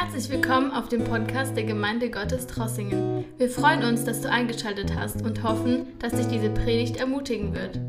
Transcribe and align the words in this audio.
Herzlich 0.00 0.30
willkommen 0.30 0.70
auf 0.70 0.88
dem 0.88 1.02
Podcast 1.02 1.56
der 1.56 1.64
Gemeinde 1.64 2.08
Gottes 2.08 2.46
Trossingen. 2.46 3.24
Wir 3.36 3.50
freuen 3.50 3.82
uns, 3.82 4.04
dass 4.04 4.20
du 4.20 4.30
eingeschaltet 4.30 4.94
hast 4.94 5.22
und 5.22 5.42
hoffen, 5.42 5.98
dass 5.98 6.12
dich 6.12 6.28
diese 6.28 6.50
Predigt 6.50 6.98
ermutigen 6.98 7.52
wird. 7.52 7.80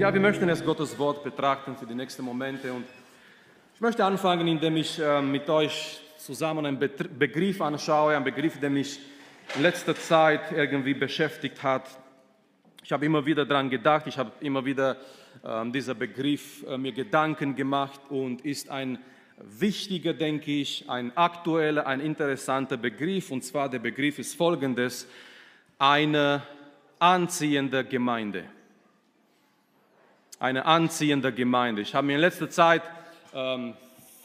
Ja, 0.00 0.14
wir 0.14 0.22
möchten 0.22 0.48
jetzt 0.48 0.64
Gottes 0.64 0.98
Wort 0.98 1.22
betrachten 1.22 1.76
für 1.76 1.84
die 1.84 1.94
nächsten 1.94 2.24
Momente 2.24 2.72
und 2.72 2.86
ich 3.74 3.80
möchte 3.82 4.02
anfangen, 4.02 4.48
indem 4.48 4.78
ich 4.78 4.98
äh, 4.98 5.20
mit 5.20 5.50
euch 5.50 6.00
zusammen 6.16 6.64
einen 6.64 6.78
Begriff 6.78 7.60
anschaue, 7.60 8.16
einen 8.16 8.24
Begriff, 8.24 8.58
der 8.58 8.70
mich 8.70 9.00
in 9.56 9.60
letzter 9.60 9.94
Zeit 9.94 10.50
irgendwie 10.50 10.94
beschäftigt 10.94 11.62
hat. 11.62 11.90
Ich 12.82 12.90
habe 12.90 13.04
immer 13.04 13.26
wieder 13.26 13.44
daran 13.44 13.68
gedacht, 13.68 14.06
ich 14.06 14.16
habe 14.16 14.32
immer 14.40 14.64
wieder 14.64 14.96
äh, 15.44 15.70
dieser 15.72 15.94
Begriff 15.94 16.64
äh, 16.66 16.78
mir 16.78 16.92
Gedanken 16.92 17.54
gemacht 17.54 18.00
und 18.08 18.46
ist 18.46 18.70
ein 18.70 18.98
wichtiger, 19.42 20.12
denke 20.12 20.50
ich, 20.50 20.88
ein 20.88 21.16
aktueller, 21.16 21.86
ein 21.86 22.00
interessanter 22.00 22.76
Begriff. 22.76 23.30
Und 23.30 23.42
zwar 23.42 23.68
der 23.68 23.78
Begriff 23.78 24.18
ist 24.18 24.34
folgendes, 24.34 25.08
eine 25.78 26.42
anziehende 26.98 27.84
Gemeinde. 27.84 28.44
Eine 30.38 30.64
anziehende 30.64 31.32
Gemeinde. 31.32 31.82
Ich 31.82 31.94
habe 31.94 32.06
mir 32.06 32.14
in 32.14 32.20
letzter 32.20 32.50
Zeit 32.50 32.82
ähm, 33.34 33.74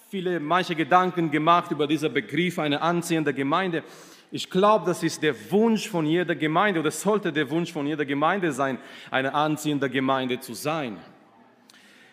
viele, 0.10 0.40
manche 0.40 0.76
Gedanken 0.76 1.32
gemacht 1.32 1.72
über 1.72 1.88
diesen 1.88 2.14
Begriff, 2.14 2.60
eine 2.60 2.82
anziehende 2.82 3.34
Gemeinde. 3.34 3.84
Ich 4.32 4.50
glaube, 4.50 4.86
das 4.86 5.04
ist 5.04 5.24
der 5.24 5.36
Wunsch 5.52 5.88
von 5.88 6.06
jeder 6.06 6.36
Gemeinde 6.36 6.80
oder 6.80 6.92
sollte 6.92 7.32
der 7.32 7.50
Wunsch 7.50 7.72
von 7.72 7.88
jeder 7.88 8.06
Gemeinde 8.06 8.52
sein, 8.52 8.78
eine 9.12 9.34
anziehende 9.34 9.90
Gemeinde 9.90 10.40
zu 10.40 10.54
sein. 10.54 10.98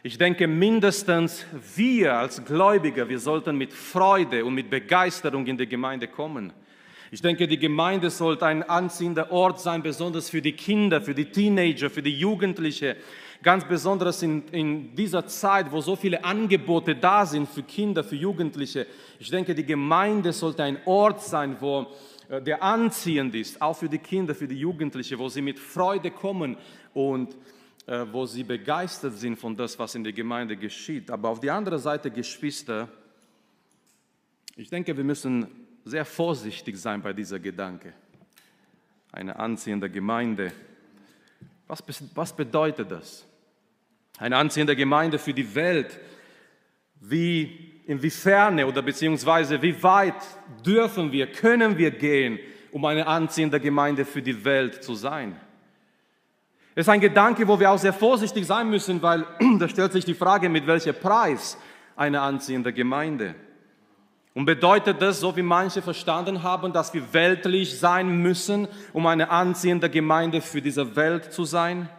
Ich 0.05 0.19
denke, 0.19 0.48
mindestens 0.48 1.47
wir 1.77 2.15
als 2.15 2.45
Gläubiger, 2.45 3.08
wir 3.08 3.20
sollten 3.20 3.56
mit 3.56 3.72
Freude 3.72 4.44
und 4.44 4.53
mit 4.53 4.69
Begeisterung 4.69 5.47
in 5.47 5.56
die 5.56 5.69
Gemeinde 5.69 6.09
kommen. 6.09 6.53
Ich 7.12 7.22
denke, 7.22 7.47
die 7.47 7.59
Gemeinde 7.59 8.11
sollte 8.11 8.47
ein 8.47 8.64
anziehender 8.64 9.31
Ort 9.31 9.61
sein, 9.61 9.81
besonders 9.81 10.28
für 10.28 10.42
die 10.42 10.55
Kinder, 10.55 11.00
für 11.00 11.14
die 11.14 11.27
Teenager, 11.27 11.89
für 11.89 12.03
die 12.03 12.19
Jugendlichen. 12.19 12.97
Ganz 13.44 13.64
besonders 13.64 14.25
in, 14.25 14.42
in 14.48 14.92
dieser 14.97 15.25
Zeit, 15.28 15.70
wo 15.70 15.81
so 15.81 15.94
viele 15.94 16.25
Angebote 16.25 16.97
da 16.97 17.25
sind 17.25 17.48
für 17.48 17.62
Kinder, 17.62 18.03
für 18.03 18.16
Jugendliche. 18.16 18.89
Ich 19.20 19.31
denke, 19.31 19.55
die 19.55 19.64
Gemeinde 19.64 20.33
sollte 20.33 20.64
ein 20.64 20.78
Ort 20.84 21.22
sein, 21.22 21.56
wo 21.61 21.87
äh, 22.28 22.42
der 22.42 22.61
anziehend 22.61 23.37
ist, 23.37 23.62
auch 23.62 23.77
für 23.77 23.89
die 23.89 23.98
Kinder, 23.98 24.34
für 24.34 24.48
die 24.48 24.59
Jugendlichen, 24.59 25.20
wo 25.20 25.28
sie 25.28 25.42
mit 25.42 25.61
Freude 25.61 26.11
kommen 26.11 26.56
und 26.92 27.37
wo 27.86 28.27
sie 28.27 28.44
begeistert 28.44 29.19
sind 29.19 29.36
von 29.36 29.56
das, 29.56 29.78
was 29.78 29.94
in 29.94 30.05
der 30.05 30.12
Gemeinde 30.12 30.56
geschieht. 30.56 31.11
Aber 31.11 31.28
auf 31.28 31.41
die 31.41 31.50
andere 31.50 31.78
Seite, 31.78 32.11
Geschwister, 32.11 32.88
ich 34.56 34.70
denke, 34.70 34.97
wir 34.97 35.05
müssen 35.05 35.47
sehr 35.84 36.05
vorsichtig 36.05 36.77
sein 36.77 37.03
bei 37.03 37.12
dieser 37.12 37.38
Gedanke. 37.38 37.92
Eine 39.10 39.38
anziehende 39.38 39.91
Gemeinde. 39.91 40.53
Was, 41.66 41.83
was 42.14 42.36
bedeutet 42.36 42.91
das? 42.91 43.27
Eine 44.19 44.36
anziehende 44.36 44.77
Gemeinde 44.77 45.19
für 45.19 45.34
die 45.34 45.55
Welt. 45.55 45.98
Wie, 47.00 47.80
inwiefern 47.86 48.62
oder 48.62 48.83
beziehungsweise 48.83 49.60
wie 49.60 49.83
weit 49.83 50.22
dürfen 50.64 51.10
wir, 51.10 51.27
können 51.33 51.77
wir 51.77 51.91
gehen, 51.91 52.38
um 52.70 52.84
eine 52.84 53.06
anziehende 53.06 53.58
Gemeinde 53.58 54.05
für 54.05 54.22
die 54.22 54.44
Welt 54.44 54.84
zu 54.84 54.94
sein? 54.94 55.36
Das 56.75 56.87
ist 56.87 56.89
ein 56.89 57.01
Gedanke, 57.01 57.47
wo 57.47 57.61
wir 57.61 57.70
auch 57.70 57.78
sehr 57.78 57.92
vorsichtig 57.92 58.47
sein 58.47 58.70
müssen, 58.70 59.03
weil 59.03 59.27
da 59.59 59.69
stellt 59.69 59.92
sich 59.92 60.05
die 60.05 60.15
Frage, 60.15 60.48
mit 60.48 60.67
welchem 60.67 60.95
Preis 60.95 61.59
eine 61.97 62.20
anziehende 62.23 62.73
Gemeinde. 62.73 63.34
Und 64.34 64.47
bedeutet 64.47 65.03
das, 65.03 65.20
so 65.20 65.37
wie 65.37 65.43
manche 65.43 65.83
verstanden 65.83 66.43
haben, 66.43 66.72
dass 66.72 66.94
wir 66.94 67.12
weltlich 67.12 67.78
sein 67.78 68.22
müssen, 68.22 68.66
um 68.94 69.06
eine 69.06 69.28
anziehende 69.28 69.91
Gemeinde 69.91 70.41
für 70.41 70.62
diese 70.62 70.97
Welt 70.97 71.33
zu 71.34 71.44
sein? 71.44 71.91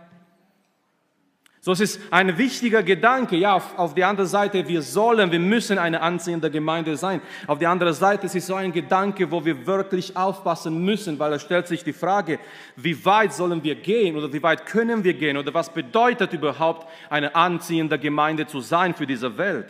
So, 1.66 1.72
es 1.72 1.80
ist 1.80 2.02
ein 2.12 2.38
wichtiger 2.38 2.84
Gedanke. 2.84 3.38
Ja, 3.38 3.54
auf, 3.54 3.80
auf 3.80 3.96
die 3.96 4.04
andere 4.04 4.28
Seite, 4.28 4.68
wir 4.68 4.82
sollen, 4.82 5.32
wir 5.32 5.40
müssen 5.40 5.78
eine 5.78 6.02
anziehende 6.02 6.52
Gemeinde 6.52 6.98
sein. 6.98 7.22
Auf 7.48 7.58
die 7.58 7.66
andere 7.66 7.94
Seite 7.94 8.26
es 8.26 8.36
ist 8.36 8.48
so 8.48 8.56
ein 8.56 8.74
Gedanke, 8.74 9.32
wo 9.32 9.46
wir 9.46 9.66
wirklich 9.66 10.18
aufpassen 10.18 10.84
müssen, 10.84 11.18
weil 11.20 11.32
es 11.32 11.42
stellt 11.42 11.70
sich 11.70 11.82
die 11.82 11.94
Frage, 11.94 12.38
wie 12.76 13.06
weit 13.06 13.32
sollen 13.32 13.64
wir 13.64 13.76
gehen 13.76 14.18
oder 14.18 14.34
wie 14.34 14.44
weit 14.44 14.66
können 14.66 15.06
wir 15.06 15.14
gehen 15.14 15.38
oder 15.38 15.54
was 15.54 15.72
bedeutet 15.72 16.34
überhaupt 16.34 16.86
eine 17.10 17.34
anziehende 17.34 17.98
Gemeinde 17.98 18.46
zu 18.46 18.60
sein 18.60 18.94
für 18.94 19.08
diese 19.08 19.38
Welt? 19.38 19.70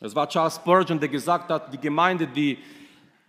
Es 0.00 0.12
war 0.16 0.28
Charles 0.28 0.56
Spurgeon, 0.56 0.98
der 0.98 1.08
gesagt 1.08 1.50
hat, 1.50 1.72
die 1.72 1.78
Gemeinde, 1.78 2.26
die, 2.26 2.58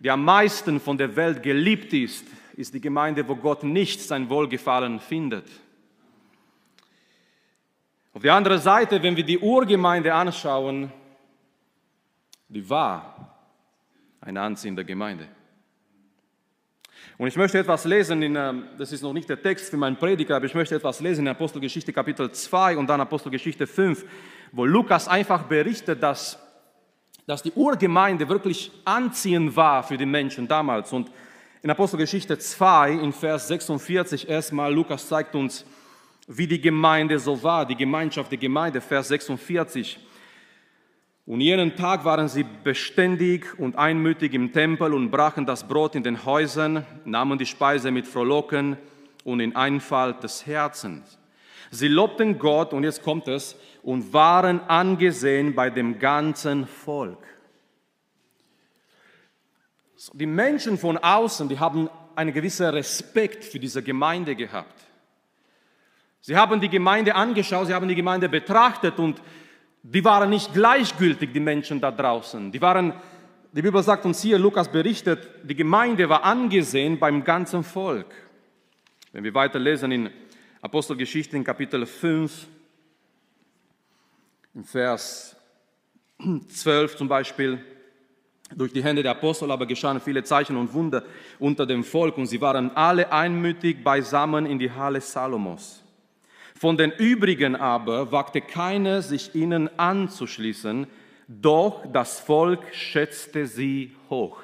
die 0.00 0.10
am 0.10 0.24
meisten 0.24 0.80
von 0.80 0.98
der 0.98 1.14
Welt 1.14 1.44
geliebt 1.44 1.92
ist, 1.92 2.26
ist 2.56 2.74
die 2.74 2.80
Gemeinde, 2.80 3.28
wo 3.28 3.36
Gott 3.36 3.62
nicht 3.62 4.02
sein 4.02 4.28
Wohlgefallen 4.28 4.98
findet. 4.98 5.44
Auf 8.14 8.22
der 8.22 8.32
anderen 8.32 8.60
Seite, 8.60 9.02
wenn 9.02 9.16
wir 9.16 9.24
die 9.24 9.40
Urgemeinde 9.40 10.14
anschauen, 10.14 10.92
die 12.48 12.70
war 12.70 13.36
eine 14.20 14.40
anziehende 14.40 14.84
Gemeinde. 14.84 15.26
Und 17.18 17.26
ich 17.26 17.36
möchte 17.36 17.58
etwas 17.58 17.84
lesen, 17.84 18.22
in, 18.22 18.36
ähm, 18.36 18.68
das 18.78 18.92
ist 18.92 19.02
noch 19.02 19.12
nicht 19.12 19.28
der 19.28 19.42
Text 19.42 19.68
für 19.68 19.76
meinen 19.76 19.96
Prediger, 19.96 20.36
aber 20.36 20.46
ich 20.46 20.54
möchte 20.54 20.76
etwas 20.76 21.00
lesen 21.00 21.22
in 21.22 21.28
Apostelgeschichte 21.28 21.92
Kapitel 21.92 22.30
2 22.30 22.76
und 22.76 22.86
dann 22.86 23.00
Apostelgeschichte 23.00 23.66
5, 23.66 24.04
wo 24.52 24.64
Lukas 24.64 25.08
einfach 25.08 25.42
berichtet, 25.42 26.00
dass, 26.00 26.38
dass 27.26 27.42
die 27.42 27.52
Urgemeinde 27.52 28.28
wirklich 28.28 28.70
anziehend 28.84 29.56
war 29.56 29.82
für 29.82 29.96
die 29.96 30.06
Menschen 30.06 30.46
damals. 30.46 30.92
Und 30.92 31.10
in 31.62 31.70
Apostelgeschichte 31.70 32.38
2, 32.38 32.92
in 32.92 33.12
Vers 33.12 33.48
46 33.48 34.28
erstmal, 34.28 34.72
Lukas 34.72 35.08
zeigt 35.08 35.34
uns, 35.34 35.66
wie 36.26 36.46
die 36.46 36.60
Gemeinde 36.60 37.18
so 37.18 37.42
war, 37.42 37.66
die 37.66 37.76
Gemeinschaft 37.76 38.30
der 38.30 38.38
Gemeinde, 38.38 38.80
Vers 38.80 39.08
46. 39.08 39.98
Und 41.26 41.40
jenen 41.40 41.74
Tag 41.74 42.04
waren 42.04 42.28
sie 42.28 42.44
beständig 42.64 43.58
und 43.58 43.76
einmütig 43.76 44.34
im 44.34 44.52
Tempel 44.52 44.92
und 44.92 45.10
brachen 45.10 45.46
das 45.46 45.66
Brot 45.66 45.94
in 45.94 46.02
den 46.02 46.24
Häusern, 46.24 46.84
nahmen 47.04 47.38
die 47.38 47.46
Speise 47.46 47.90
mit 47.90 48.06
Frohlocken 48.06 48.76
und 49.24 49.40
in 49.40 49.56
Einfalt 49.56 50.22
des 50.22 50.46
Herzens. 50.46 51.18
Sie 51.70 51.88
lobten 51.88 52.38
Gott, 52.38 52.72
und 52.72 52.84
jetzt 52.84 53.02
kommt 53.02 53.26
es, 53.26 53.56
und 53.82 54.12
waren 54.12 54.60
angesehen 54.68 55.54
bei 55.54 55.70
dem 55.70 55.98
ganzen 55.98 56.66
Volk. 56.66 57.24
Die 60.12 60.26
Menschen 60.26 60.76
von 60.78 60.98
außen, 60.98 61.48
die 61.48 61.58
haben 61.58 61.88
einen 62.14 62.32
gewissen 62.32 62.66
Respekt 62.66 63.44
für 63.44 63.58
diese 63.58 63.82
Gemeinde 63.82 64.36
gehabt. 64.36 64.84
Sie 66.26 66.34
haben 66.34 66.58
die 66.58 66.70
Gemeinde 66.70 67.14
angeschaut, 67.14 67.66
sie 67.66 67.74
haben 67.74 67.86
die 67.86 67.94
Gemeinde 67.94 68.30
betrachtet 68.30 68.98
und 68.98 69.20
die 69.82 70.02
waren 70.02 70.30
nicht 70.30 70.54
gleichgültig, 70.54 71.34
die 71.34 71.40
Menschen 71.40 71.82
da 71.82 71.90
draußen. 71.90 72.50
Die 72.50 72.62
waren, 72.62 72.94
die 73.52 73.60
Bibel 73.60 73.82
sagt 73.82 74.06
uns 74.06 74.22
hier, 74.22 74.38
Lukas 74.38 74.72
berichtet, 74.72 75.28
die 75.42 75.54
Gemeinde 75.54 76.08
war 76.08 76.24
angesehen 76.24 76.98
beim 76.98 77.22
ganzen 77.24 77.62
Volk. 77.62 78.06
Wenn 79.12 79.22
wir 79.22 79.34
weiterlesen 79.34 79.92
in 79.92 80.10
Apostelgeschichte 80.62 81.36
in 81.36 81.44
Kapitel 81.44 81.84
5, 81.84 82.46
in 84.54 84.64
Vers 84.64 85.36
12 86.48 86.96
zum 86.96 87.06
Beispiel, 87.06 87.62
durch 88.56 88.72
die 88.72 88.82
Hände 88.82 89.02
der 89.02 89.12
Apostel 89.12 89.50
aber 89.50 89.66
geschahen 89.66 90.00
viele 90.00 90.24
Zeichen 90.24 90.56
und 90.56 90.72
Wunder 90.72 91.04
unter 91.38 91.66
dem 91.66 91.84
Volk 91.84 92.16
und 92.16 92.28
sie 92.28 92.40
waren 92.40 92.74
alle 92.74 93.12
einmütig 93.12 93.84
beisammen 93.84 94.46
in 94.46 94.58
die 94.58 94.70
Halle 94.70 95.02
Salomos. 95.02 95.83
Von 96.58 96.76
den 96.76 96.92
übrigen 96.92 97.56
aber 97.56 98.12
wagte 98.12 98.40
keiner, 98.40 99.02
sich 99.02 99.34
ihnen 99.34 99.68
anzuschließen, 99.78 100.86
doch 101.26 101.84
das 101.92 102.20
Volk 102.20 102.62
schätzte 102.72 103.46
sie 103.46 103.94
hoch. 104.08 104.42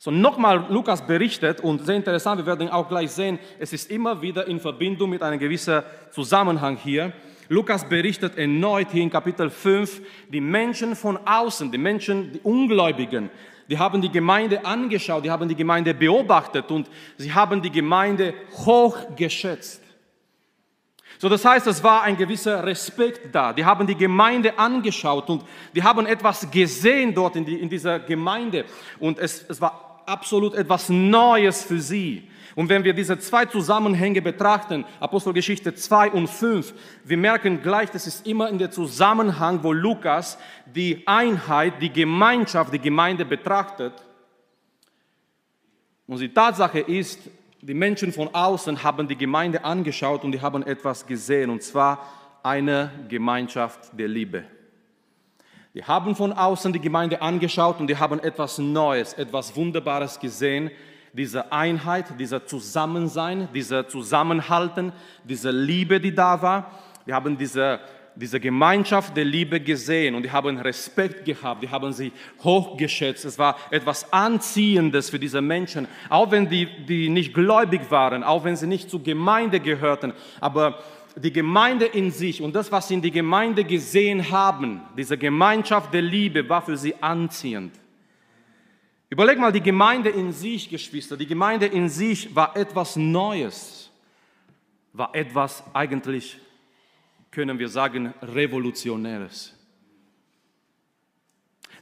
So 0.00 0.10
nochmal 0.12 0.66
Lukas 0.68 1.04
berichtet 1.04 1.60
und 1.60 1.84
sehr 1.84 1.96
interessant, 1.96 2.38
wir 2.38 2.46
werden 2.46 2.68
auch 2.68 2.88
gleich 2.88 3.10
sehen, 3.10 3.38
es 3.58 3.72
ist 3.72 3.90
immer 3.90 4.22
wieder 4.22 4.46
in 4.46 4.60
Verbindung 4.60 5.10
mit 5.10 5.22
einem 5.22 5.40
gewissen 5.40 5.82
Zusammenhang 6.10 6.76
hier. 6.76 7.12
Lukas 7.48 7.88
berichtet 7.88 8.36
erneut 8.36 8.92
hier 8.92 9.02
in 9.02 9.10
Kapitel 9.10 9.50
5, 9.50 10.02
die 10.28 10.40
Menschen 10.40 10.94
von 10.94 11.16
außen, 11.26 11.72
die 11.72 11.78
Menschen, 11.78 12.32
die 12.32 12.40
Ungläubigen, 12.40 13.30
die 13.68 13.78
haben 13.78 14.00
die 14.00 14.10
Gemeinde 14.10 14.64
angeschaut, 14.64 15.24
die 15.24 15.30
haben 15.30 15.48
die 15.48 15.56
Gemeinde 15.56 15.94
beobachtet 15.94 16.70
und 16.70 16.88
sie 17.16 17.32
haben 17.32 17.60
die 17.60 17.70
Gemeinde 17.70 18.34
hoch 18.66 18.98
geschätzt. 19.16 19.82
So, 21.18 21.28
das 21.28 21.44
heißt, 21.44 21.66
es 21.66 21.82
war 21.82 22.02
ein 22.02 22.16
gewisser 22.16 22.64
Respekt 22.64 23.34
da. 23.34 23.52
Die 23.52 23.64
haben 23.64 23.86
die 23.86 23.96
Gemeinde 23.96 24.56
angeschaut 24.56 25.28
und 25.28 25.44
die 25.74 25.82
haben 25.82 26.06
etwas 26.06 26.48
gesehen 26.48 27.12
dort 27.12 27.34
in, 27.34 27.44
die, 27.44 27.56
in 27.56 27.68
dieser 27.68 27.98
Gemeinde. 27.98 28.64
Und 29.00 29.18
es, 29.18 29.44
es 29.48 29.60
war 29.60 30.02
absolut 30.06 30.54
etwas 30.54 30.88
Neues 30.88 31.64
für 31.64 31.80
sie. 31.80 32.28
Und 32.54 32.68
wenn 32.68 32.84
wir 32.84 32.92
diese 32.92 33.18
zwei 33.18 33.46
Zusammenhänge 33.46 34.22
betrachten, 34.22 34.84
Apostelgeschichte 35.00 35.74
2 35.74 36.12
und 36.12 36.28
5, 36.28 36.72
wir 37.04 37.16
merken 37.16 37.62
gleich, 37.62 37.90
das 37.90 38.06
ist 38.06 38.26
immer 38.26 38.48
in 38.48 38.58
der 38.58 38.70
Zusammenhang, 38.70 39.62
wo 39.62 39.72
Lukas 39.72 40.38
die 40.66 41.06
Einheit, 41.06 41.74
die 41.80 41.92
Gemeinschaft, 41.92 42.72
die 42.72 42.80
Gemeinde 42.80 43.24
betrachtet. 43.24 43.92
Und 46.06 46.20
die 46.20 46.32
Tatsache 46.32 46.80
ist, 46.80 47.20
die 47.60 47.74
Menschen 47.74 48.12
von 48.12 48.32
außen 48.34 48.82
haben 48.82 49.08
die 49.08 49.16
Gemeinde 49.16 49.64
angeschaut 49.64 50.24
und 50.24 50.32
die 50.32 50.40
haben 50.40 50.62
etwas 50.62 51.06
gesehen, 51.06 51.50
und 51.50 51.62
zwar 51.62 52.06
eine 52.42 52.90
Gemeinschaft 53.08 53.98
der 53.98 54.08
Liebe. 54.08 54.44
Die 55.74 55.84
haben 55.84 56.14
von 56.14 56.32
außen 56.32 56.72
die 56.72 56.80
Gemeinde 56.80 57.20
angeschaut 57.20 57.80
und 57.80 57.88
die 57.88 57.96
haben 57.96 58.20
etwas 58.20 58.58
Neues, 58.58 59.14
etwas 59.14 59.54
Wunderbares 59.54 60.18
gesehen, 60.18 60.70
diese 61.12 61.52
Einheit, 61.52 62.06
dieser 62.18 62.46
Zusammensein, 62.46 63.48
dieser 63.52 63.88
Zusammenhalten, 63.88 64.92
diese 65.24 65.50
Liebe, 65.50 66.00
die 66.00 66.14
da 66.14 66.40
war. 66.40 66.70
Wir 67.06 67.14
haben 67.14 67.36
diese, 67.36 67.80
diese 68.20 68.40
Gemeinschaft 68.40 69.16
der 69.16 69.24
Liebe 69.24 69.60
gesehen 69.60 70.14
und 70.14 70.24
die 70.24 70.30
haben 70.30 70.58
Respekt 70.58 71.24
gehabt, 71.24 71.62
die 71.62 71.68
haben 71.68 71.92
sie 71.92 72.12
hochgeschätzt. 72.42 73.24
Es 73.24 73.38
war 73.38 73.56
etwas 73.70 74.12
Anziehendes 74.12 75.10
für 75.10 75.20
diese 75.20 75.40
Menschen, 75.40 75.86
auch 76.08 76.30
wenn 76.32 76.48
die, 76.48 76.66
die 76.86 77.08
nicht 77.08 77.32
gläubig 77.32 77.90
waren, 77.90 78.24
auch 78.24 78.42
wenn 78.42 78.56
sie 78.56 78.66
nicht 78.66 78.90
zur 78.90 79.02
Gemeinde 79.02 79.60
gehörten. 79.60 80.12
Aber 80.40 80.82
die 81.14 81.32
Gemeinde 81.32 81.86
in 81.86 82.10
sich 82.10 82.42
und 82.42 82.54
das, 82.54 82.72
was 82.72 82.88
sie 82.88 82.94
in 82.94 83.02
die 83.02 83.12
Gemeinde 83.12 83.62
gesehen 83.62 84.30
haben, 84.30 84.82
diese 84.96 85.16
Gemeinschaft 85.16 85.94
der 85.94 86.02
Liebe, 86.02 86.48
war 86.48 86.62
für 86.62 86.76
sie 86.76 86.94
anziehend. 87.00 87.74
Überleg 89.10 89.38
mal, 89.38 89.52
die 89.52 89.62
Gemeinde 89.62 90.10
in 90.10 90.32
sich, 90.32 90.68
Geschwister, 90.68 91.16
die 91.16 91.26
Gemeinde 91.26 91.66
in 91.66 91.88
sich 91.88 92.34
war 92.34 92.56
etwas 92.56 92.96
Neues, 92.96 93.90
war 94.92 95.14
etwas 95.14 95.62
eigentlich, 95.72 96.38
können 97.38 97.60
wir 97.60 97.68
sagen, 97.68 98.12
Revolutionäres. 98.20 99.54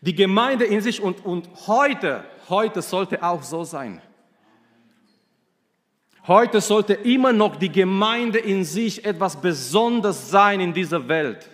Die 0.02 0.14
Gemeinde 0.14 0.66
in 0.66 0.82
sich 0.82 1.00
und, 1.00 1.24
und 1.24 1.48
heute, 1.66 2.24
heute 2.50 2.82
sollte 2.82 3.22
auch 3.22 3.42
so 3.42 3.64
sein. 3.64 4.02
Heute 6.26 6.60
sollte 6.60 6.92
immer 6.92 7.32
noch 7.32 7.56
die 7.56 7.72
Gemeinde 7.72 8.38
in 8.38 8.64
sich 8.64 9.02
etwas 9.06 9.40
Besonderes 9.40 10.28
sein 10.28 10.60
in 10.60 10.74
dieser 10.74 11.08
Welt. 11.08 11.48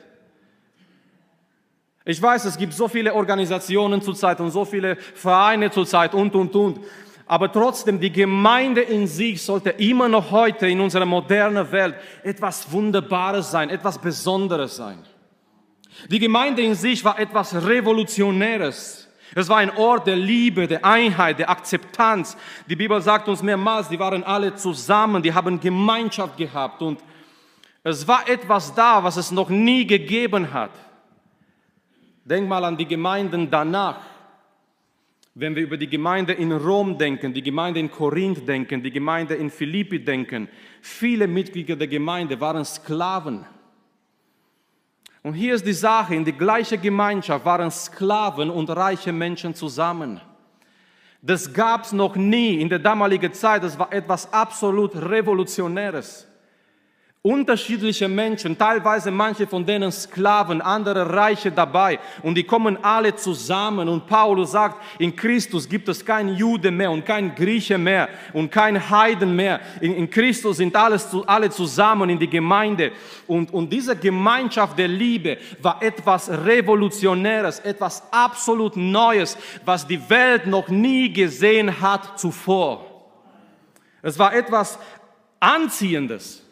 Ich 2.04 2.20
weiß, 2.20 2.46
es 2.46 2.58
gibt 2.58 2.72
so 2.72 2.88
viele 2.88 3.14
Organisationen 3.14 4.02
zurzeit 4.02 4.40
und 4.40 4.50
so 4.50 4.64
viele 4.64 4.96
Vereine 4.96 5.70
zurzeit 5.70 6.12
und, 6.12 6.34
und, 6.34 6.56
und. 6.56 6.80
Aber 7.32 7.50
trotzdem, 7.50 7.98
die 7.98 8.12
Gemeinde 8.12 8.82
in 8.82 9.06
sich 9.06 9.42
sollte 9.42 9.70
immer 9.70 10.06
noch 10.06 10.30
heute 10.32 10.68
in 10.68 10.82
unserer 10.82 11.06
modernen 11.06 11.72
Welt 11.72 11.94
etwas 12.22 12.70
Wunderbares 12.70 13.50
sein, 13.50 13.70
etwas 13.70 13.98
Besonderes 13.98 14.76
sein. 14.76 14.98
Die 16.10 16.18
Gemeinde 16.18 16.60
in 16.60 16.74
sich 16.74 17.02
war 17.02 17.18
etwas 17.18 17.54
Revolutionäres. 17.54 19.08
Es 19.34 19.48
war 19.48 19.56
ein 19.56 19.74
Ort 19.78 20.08
der 20.08 20.16
Liebe, 20.16 20.66
der 20.68 20.84
Einheit, 20.84 21.38
der 21.38 21.48
Akzeptanz. 21.48 22.36
Die 22.68 22.76
Bibel 22.76 23.00
sagt 23.00 23.26
uns 23.28 23.42
mehrmals, 23.42 23.88
die 23.88 23.98
waren 23.98 24.24
alle 24.24 24.54
zusammen, 24.54 25.22
die 25.22 25.32
haben 25.32 25.58
Gemeinschaft 25.58 26.36
gehabt 26.36 26.82
und 26.82 27.00
es 27.82 28.06
war 28.06 28.28
etwas 28.28 28.74
da, 28.74 29.02
was 29.02 29.16
es 29.16 29.30
noch 29.30 29.48
nie 29.48 29.86
gegeben 29.86 30.52
hat. 30.52 30.72
Denk 32.26 32.46
mal 32.46 32.62
an 32.66 32.76
die 32.76 32.86
Gemeinden 32.86 33.50
danach. 33.50 34.11
Wenn 35.34 35.56
wir 35.56 35.62
über 35.62 35.78
die 35.78 35.88
Gemeinde 35.88 36.34
in 36.34 36.52
Rom 36.52 36.98
denken, 36.98 37.32
die 37.32 37.42
Gemeinde 37.42 37.80
in 37.80 37.90
Korinth 37.90 38.46
denken, 38.46 38.82
die 38.82 38.90
Gemeinde 38.90 39.34
in 39.34 39.50
Philippi 39.50 40.04
denken, 40.04 40.48
viele 40.82 41.26
Mitglieder 41.26 41.74
der 41.74 41.88
Gemeinde 41.88 42.38
waren 42.38 42.64
Sklaven. 42.64 43.46
Und 45.22 45.34
hier 45.34 45.54
ist 45.54 45.66
die 45.66 45.72
Sache, 45.72 46.14
in 46.14 46.24
die 46.24 46.32
gleiche 46.32 46.76
Gemeinschaft 46.76 47.46
waren 47.46 47.70
Sklaven 47.70 48.50
und 48.50 48.68
reiche 48.68 49.12
Menschen 49.12 49.54
zusammen. 49.54 50.20
Das 51.22 51.52
gab 51.52 51.84
es 51.84 51.92
noch 51.92 52.16
nie 52.16 52.60
in 52.60 52.68
der 52.68 52.80
damaligen 52.80 53.32
Zeit, 53.32 53.62
das 53.62 53.78
war 53.78 53.92
etwas 53.92 54.30
absolut 54.32 54.94
Revolutionäres 54.96 56.26
unterschiedliche 57.24 58.08
Menschen, 58.08 58.58
teilweise 58.58 59.12
manche 59.12 59.46
von 59.46 59.64
denen 59.64 59.92
Sklaven, 59.92 60.60
andere 60.60 61.08
Reiche 61.08 61.52
dabei 61.52 62.00
und 62.20 62.34
die 62.34 62.42
kommen 62.42 62.76
alle 62.82 63.14
zusammen 63.14 63.88
und 63.88 64.08
Paulus 64.08 64.50
sagt, 64.50 64.82
in 64.98 65.14
Christus 65.14 65.68
gibt 65.68 65.88
es 65.88 66.04
kein 66.04 66.30
Jude 66.30 66.72
mehr 66.72 66.90
und 66.90 67.06
kein 67.06 67.32
Grieche 67.32 67.78
mehr 67.78 68.08
und 68.32 68.50
kein 68.50 68.90
Heiden 68.90 69.36
mehr. 69.36 69.60
In, 69.80 69.94
in 69.94 70.10
Christus 70.10 70.56
sind 70.56 70.74
alles, 70.74 71.08
alle 71.26 71.48
zusammen 71.50 72.10
in 72.10 72.18
die 72.18 72.28
Gemeinde 72.28 72.90
und, 73.28 73.54
und 73.54 73.72
diese 73.72 73.94
Gemeinschaft 73.94 74.76
der 74.76 74.88
Liebe 74.88 75.38
war 75.60 75.80
etwas 75.80 76.28
Revolutionäres, 76.28 77.60
etwas 77.60 78.02
absolut 78.10 78.76
Neues, 78.76 79.38
was 79.64 79.86
die 79.86 80.10
Welt 80.10 80.46
noch 80.46 80.66
nie 80.66 81.12
gesehen 81.12 81.80
hat 81.80 82.18
zuvor. 82.18 82.84
Es 84.02 84.18
war 84.18 84.34
etwas 84.34 84.76
Anziehendes. 85.38 86.42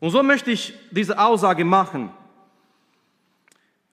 Und 0.00 0.10
so 0.10 0.22
möchte 0.22 0.50
ich 0.50 0.74
diese 0.90 1.18
Aussage 1.18 1.64
machen. 1.64 2.10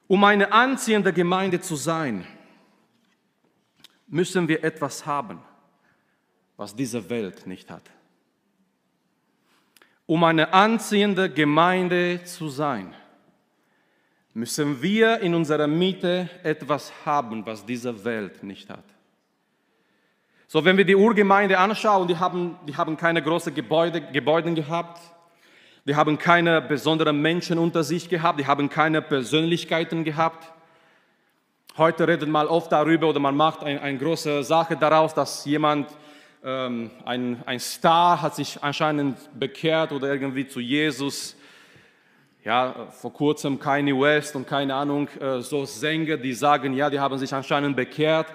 Um 0.07 0.23
eine 0.23 0.51
anziehende 0.53 1.11
Gemeinde 1.11 1.59
zu 1.59 1.75
sein, 1.75 2.25
müssen 4.07 4.47
wir 4.47 4.63
etwas 4.63 5.05
haben, 5.05 5.39
was 6.55 6.73
diese 6.73 7.09
Welt 7.09 7.45
nicht 7.45 7.69
hat. 7.69 7.83
Um 10.05 10.23
eine 10.23 10.53
anziehende 10.53 11.29
Gemeinde 11.29 12.23
zu 12.23 12.47
sein, 12.47 12.95
müssen 14.33 14.81
wir 14.81 15.19
in 15.19 15.35
unserer 15.35 15.67
Mitte 15.67 16.29
etwas 16.43 16.93
haben, 17.05 17.45
was 17.45 17.65
diese 17.65 18.05
Welt 18.05 18.43
nicht 18.43 18.69
hat. 18.69 18.85
So, 20.47 20.63
wenn 20.63 20.77
wir 20.77 20.85
die 20.85 20.95
Urgemeinde 20.95 21.59
anschauen, 21.59 22.07
die 22.07 22.15
haben, 22.15 22.57
die 22.65 22.77
haben 22.77 22.95
keine 22.95 23.21
großen 23.21 23.53
Gebäude, 23.53 23.99
Gebäude 23.99 24.53
gehabt, 24.53 25.01
die 25.87 25.95
haben 25.95 26.17
keine 26.17 26.61
besonderen 26.61 27.21
Menschen 27.21 27.57
unter 27.57 27.81
sich 27.81 28.09
gehabt, 28.09 28.41
die 28.41 28.45
haben 28.45 28.69
keine 28.69 29.01
Persönlichkeiten 29.01 30.03
gehabt. 30.03 30.51
Heute 31.77 32.05
redet 32.05 32.27
man 32.27 32.47
oft 32.47 32.73
darüber 32.73 33.07
oder 33.07 33.21
man 33.21 33.37
macht 33.37 33.63
eine 33.63 33.81
ein 33.81 33.97
große 33.97 34.43
Sache 34.43 34.75
daraus, 34.75 35.13
dass 35.13 35.45
jemand, 35.45 35.89
ähm, 36.43 36.91
ein, 37.05 37.41
ein 37.45 37.59
Star 37.61 38.21
hat 38.21 38.35
sich 38.35 38.61
anscheinend 38.61 39.17
bekehrt 39.39 39.93
oder 39.93 40.11
irgendwie 40.11 40.45
zu 40.45 40.59
Jesus. 40.59 41.37
Ja, 42.43 42.87
vor 42.91 43.13
kurzem 43.13 43.57
Kanye 43.57 43.97
West 43.97 44.35
und 44.35 44.45
keine 44.45 44.75
Ahnung, 44.75 45.07
äh, 45.21 45.39
so 45.39 45.63
Sänger, 45.63 46.17
die 46.17 46.33
sagen, 46.33 46.73
ja, 46.73 46.89
die 46.89 46.99
haben 46.99 47.17
sich 47.17 47.33
anscheinend 47.33 47.77
bekehrt 47.77 48.27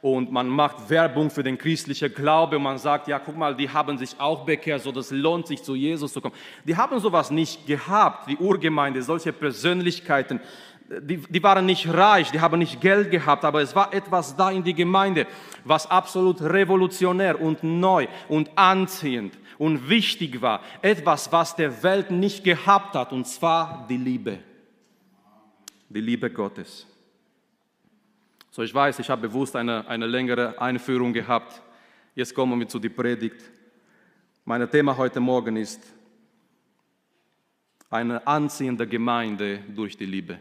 und 0.00 0.30
man 0.30 0.48
macht 0.48 0.90
Werbung 0.90 1.30
für 1.30 1.42
den 1.42 1.58
christlichen 1.58 2.14
Glaube 2.14 2.58
man 2.58 2.78
sagt, 2.78 3.08
ja, 3.08 3.18
guck 3.18 3.36
mal, 3.36 3.56
die 3.56 3.68
haben 3.68 3.98
sich 3.98 4.14
auch 4.18 4.44
bekehrt, 4.44 4.82
so 4.82 4.92
das 4.92 5.10
lohnt 5.10 5.46
sich 5.48 5.62
zu 5.62 5.74
Jesus 5.74 6.12
zu 6.12 6.20
kommen. 6.20 6.34
Die 6.64 6.76
haben 6.76 6.98
sowas 7.00 7.30
nicht 7.30 7.66
gehabt, 7.66 8.28
die 8.28 8.36
Urgemeinde, 8.36 9.02
solche 9.02 9.32
Persönlichkeiten. 9.32 10.40
Die, 10.88 11.18
die 11.18 11.42
waren 11.42 11.66
nicht 11.66 11.92
reich, 11.92 12.30
die 12.30 12.40
haben 12.40 12.60
nicht 12.60 12.80
Geld 12.80 13.10
gehabt, 13.10 13.44
aber 13.44 13.60
es 13.60 13.74
war 13.74 13.92
etwas 13.92 14.36
da 14.36 14.50
in 14.50 14.62
die 14.62 14.72
Gemeinde, 14.72 15.26
was 15.64 15.90
absolut 15.90 16.40
revolutionär 16.40 17.40
und 17.40 17.62
neu 17.62 18.06
und 18.28 18.50
anziehend 18.56 19.36
und 19.58 19.88
wichtig 19.88 20.40
war. 20.40 20.62
Etwas, 20.80 21.30
was 21.30 21.56
der 21.56 21.82
Welt 21.82 22.10
nicht 22.10 22.44
gehabt 22.44 22.94
hat, 22.94 23.12
und 23.12 23.26
zwar 23.26 23.84
die 23.88 23.98
Liebe. 23.98 24.38
Die 25.90 26.00
Liebe 26.00 26.30
Gottes. 26.30 26.86
So, 28.58 28.64
ich 28.64 28.74
weiß, 28.74 28.98
ich 28.98 29.08
habe 29.08 29.28
bewusst 29.28 29.54
eine, 29.54 29.86
eine 29.86 30.04
längere 30.04 30.60
Einführung 30.60 31.12
gehabt. 31.12 31.62
Jetzt 32.16 32.34
kommen 32.34 32.58
wir 32.58 32.66
zu 32.66 32.80
der 32.80 32.88
Predigt. 32.88 33.36
Mein 34.44 34.68
Thema 34.68 34.96
heute 34.96 35.20
Morgen 35.20 35.54
ist 35.54 35.80
eine 37.88 38.26
anziehende 38.26 38.84
Gemeinde 38.84 39.60
durch 39.76 39.96
die 39.96 40.06
Liebe. 40.06 40.40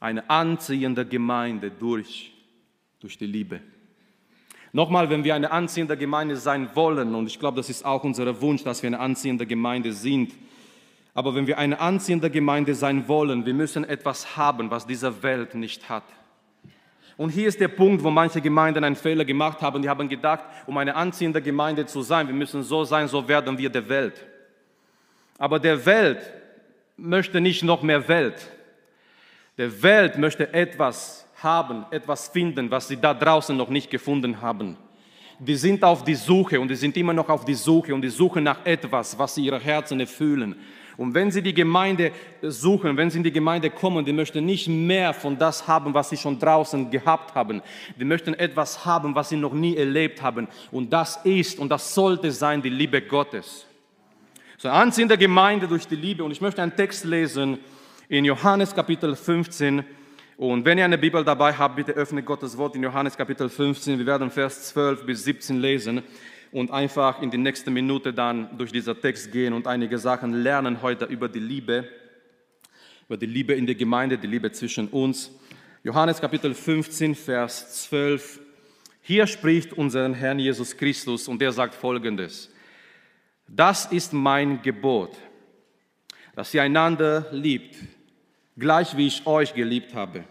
Eine 0.00 0.28
anziehende 0.28 1.06
Gemeinde 1.06 1.70
durch, 1.70 2.32
durch 2.98 3.18
die 3.18 3.26
Liebe. 3.26 3.60
Nochmal, 4.72 5.08
wenn 5.08 5.22
wir 5.22 5.36
eine 5.36 5.52
anziehende 5.52 5.96
Gemeinde 5.96 6.36
sein 6.36 6.68
wollen, 6.74 7.14
und 7.14 7.28
ich 7.28 7.38
glaube, 7.38 7.58
das 7.58 7.70
ist 7.70 7.84
auch 7.84 8.02
unser 8.02 8.40
Wunsch, 8.40 8.64
dass 8.64 8.82
wir 8.82 8.88
eine 8.88 8.98
anziehende 8.98 9.46
Gemeinde 9.46 9.92
sind, 9.92 10.32
aber 11.14 11.36
wenn 11.36 11.46
wir 11.46 11.56
eine 11.56 11.78
anziehende 11.78 12.30
Gemeinde 12.30 12.74
sein 12.74 13.06
wollen, 13.06 13.46
wir 13.46 13.54
müssen 13.54 13.84
etwas 13.84 14.36
haben, 14.36 14.72
was 14.72 14.88
diese 14.88 15.22
Welt 15.22 15.54
nicht 15.54 15.88
hat. 15.88 16.02
Und 17.16 17.30
hier 17.30 17.48
ist 17.48 17.60
der 17.60 17.68
Punkt, 17.68 18.02
wo 18.02 18.10
manche 18.10 18.40
Gemeinden 18.40 18.82
einen 18.82 18.96
Fehler 18.96 19.24
gemacht 19.24 19.60
haben. 19.62 19.82
Die 19.82 19.88
haben 19.88 20.08
gedacht, 20.08 20.44
um 20.66 20.76
eine 20.78 20.94
anziehende 20.94 21.40
Gemeinde 21.40 21.86
zu 21.86 22.02
sein, 22.02 22.26
wir 22.26 22.34
müssen 22.34 22.62
so 22.62 22.84
sein, 22.84 23.06
so 23.06 23.26
werden 23.28 23.56
wir 23.56 23.70
der 23.70 23.88
Welt. 23.88 24.24
Aber 25.38 25.58
der 25.58 25.84
Welt 25.86 26.18
möchte 26.96 27.40
nicht 27.40 27.62
noch 27.62 27.82
mehr 27.82 28.06
Welt. 28.08 28.48
Der 29.56 29.82
Welt 29.82 30.18
möchte 30.18 30.52
etwas 30.52 31.26
haben, 31.40 31.84
etwas 31.90 32.28
finden, 32.28 32.70
was 32.70 32.88
sie 32.88 32.96
da 32.96 33.14
draußen 33.14 33.56
noch 33.56 33.68
nicht 33.68 33.90
gefunden 33.90 34.40
haben. 34.40 34.76
die 35.38 35.56
sind 35.56 35.82
auf 35.82 36.04
die 36.04 36.14
Suche 36.14 36.60
und 36.60 36.68
die 36.68 36.76
sind 36.76 36.96
immer 36.96 37.12
noch 37.12 37.28
auf 37.28 37.44
die 37.44 37.54
Suche 37.54 37.94
und 37.94 38.02
die 38.02 38.08
suchen 38.08 38.44
nach 38.44 38.64
etwas, 38.64 39.18
was 39.18 39.34
sie 39.34 39.44
ihre 39.44 39.58
Herzen 39.58 40.00
erfüllen. 40.00 40.56
Und 40.96 41.14
wenn 41.14 41.30
sie 41.30 41.42
die 41.42 41.54
Gemeinde 41.54 42.12
suchen, 42.42 42.96
wenn 42.96 43.10
sie 43.10 43.18
in 43.18 43.24
die 43.24 43.32
Gemeinde 43.32 43.70
kommen, 43.70 44.04
die 44.04 44.12
möchten 44.12 44.44
nicht 44.44 44.68
mehr 44.68 45.12
von 45.12 45.36
das 45.38 45.66
haben, 45.66 45.92
was 45.92 46.10
sie 46.10 46.16
schon 46.16 46.38
draußen 46.38 46.90
gehabt 46.90 47.34
haben. 47.34 47.62
Die 47.98 48.04
möchten 48.04 48.34
etwas 48.34 48.84
haben, 48.84 49.14
was 49.14 49.28
sie 49.28 49.36
noch 49.36 49.52
nie 49.52 49.76
erlebt 49.76 50.22
haben. 50.22 50.48
Und 50.70 50.92
das 50.92 51.18
ist 51.24 51.58
und 51.58 51.68
das 51.68 51.94
sollte 51.94 52.30
sein 52.30 52.62
die 52.62 52.70
Liebe 52.70 53.02
Gottes. 53.02 53.66
So 54.56 54.68
Anziehen 54.68 55.08
der 55.08 55.16
Gemeinde 55.16 55.66
durch 55.66 55.86
die 55.86 55.96
Liebe. 55.96 56.22
Und 56.22 56.30
ich 56.30 56.40
möchte 56.40 56.62
einen 56.62 56.76
Text 56.76 57.04
lesen 57.04 57.58
in 58.08 58.24
Johannes 58.24 58.74
Kapitel 58.74 59.16
15. 59.16 59.84
Und 60.36 60.64
wenn 60.64 60.78
ihr 60.78 60.84
eine 60.84 60.98
Bibel 60.98 61.24
dabei 61.24 61.52
habt, 61.52 61.76
bitte 61.76 61.92
öffnet 61.92 62.24
Gottes 62.24 62.56
Wort 62.56 62.74
in 62.76 62.82
Johannes 62.82 63.16
Kapitel 63.16 63.48
15. 63.48 63.98
Wir 63.98 64.06
werden 64.06 64.30
Vers 64.30 64.68
12 64.68 65.06
bis 65.06 65.24
17 65.24 65.60
lesen 65.60 66.02
und 66.54 66.70
einfach 66.70 67.20
in 67.20 67.32
die 67.32 67.36
nächste 67.36 67.70
Minute 67.72 68.14
dann 68.14 68.56
durch 68.56 68.70
diesen 68.70 68.98
Text 69.00 69.32
gehen 69.32 69.52
und 69.52 69.66
einige 69.66 69.98
Sachen 69.98 70.32
lernen 70.32 70.80
heute 70.82 71.04
über 71.06 71.28
die 71.28 71.40
Liebe, 71.40 71.88
über 73.08 73.16
die 73.16 73.26
Liebe 73.26 73.54
in 73.54 73.66
der 73.66 73.74
Gemeinde, 73.74 74.16
die 74.16 74.28
Liebe 74.28 74.52
zwischen 74.52 74.86
uns. 74.86 75.32
Johannes 75.82 76.20
Kapitel 76.20 76.54
15, 76.54 77.16
Vers 77.16 77.82
12. 77.88 78.38
Hier 79.02 79.26
spricht 79.26 79.72
unser 79.72 80.14
Herr 80.14 80.36
Jesus 80.36 80.76
Christus 80.76 81.26
und 81.26 81.42
er 81.42 81.50
sagt 81.50 81.74
folgendes. 81.74 82.50
Das 83.48 83.86
ist 83.86 84.12
mein 84.12 84.62
Gebot, 84.62 85.10
dass 86.36 86.54
ihr 86.54 86.62
einander 86.62 87.26
liebt 87.32 87.76
gleich 88.56 88.96
wie 88.96 89.08
ich 89.08 89.26
euch 89.26 89.52
geliebt 89.54 89.94
habe. 89.94 90.22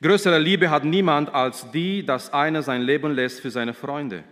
Größere 0.00 0.38
Liebe 0.38 0.70
hat 0.70 0.84
niemand 0.84 1.34
als 1.34 1.70
die, 1.70 2.02
dass 2.02 2.32
einer 2.32 2.62
sein 2.62 2.80
Leben 2.80 3.12
lässt 3.12 3.40
für 3.40 3.50
seine 3.50 3.74
Freunde. 3.74 4.24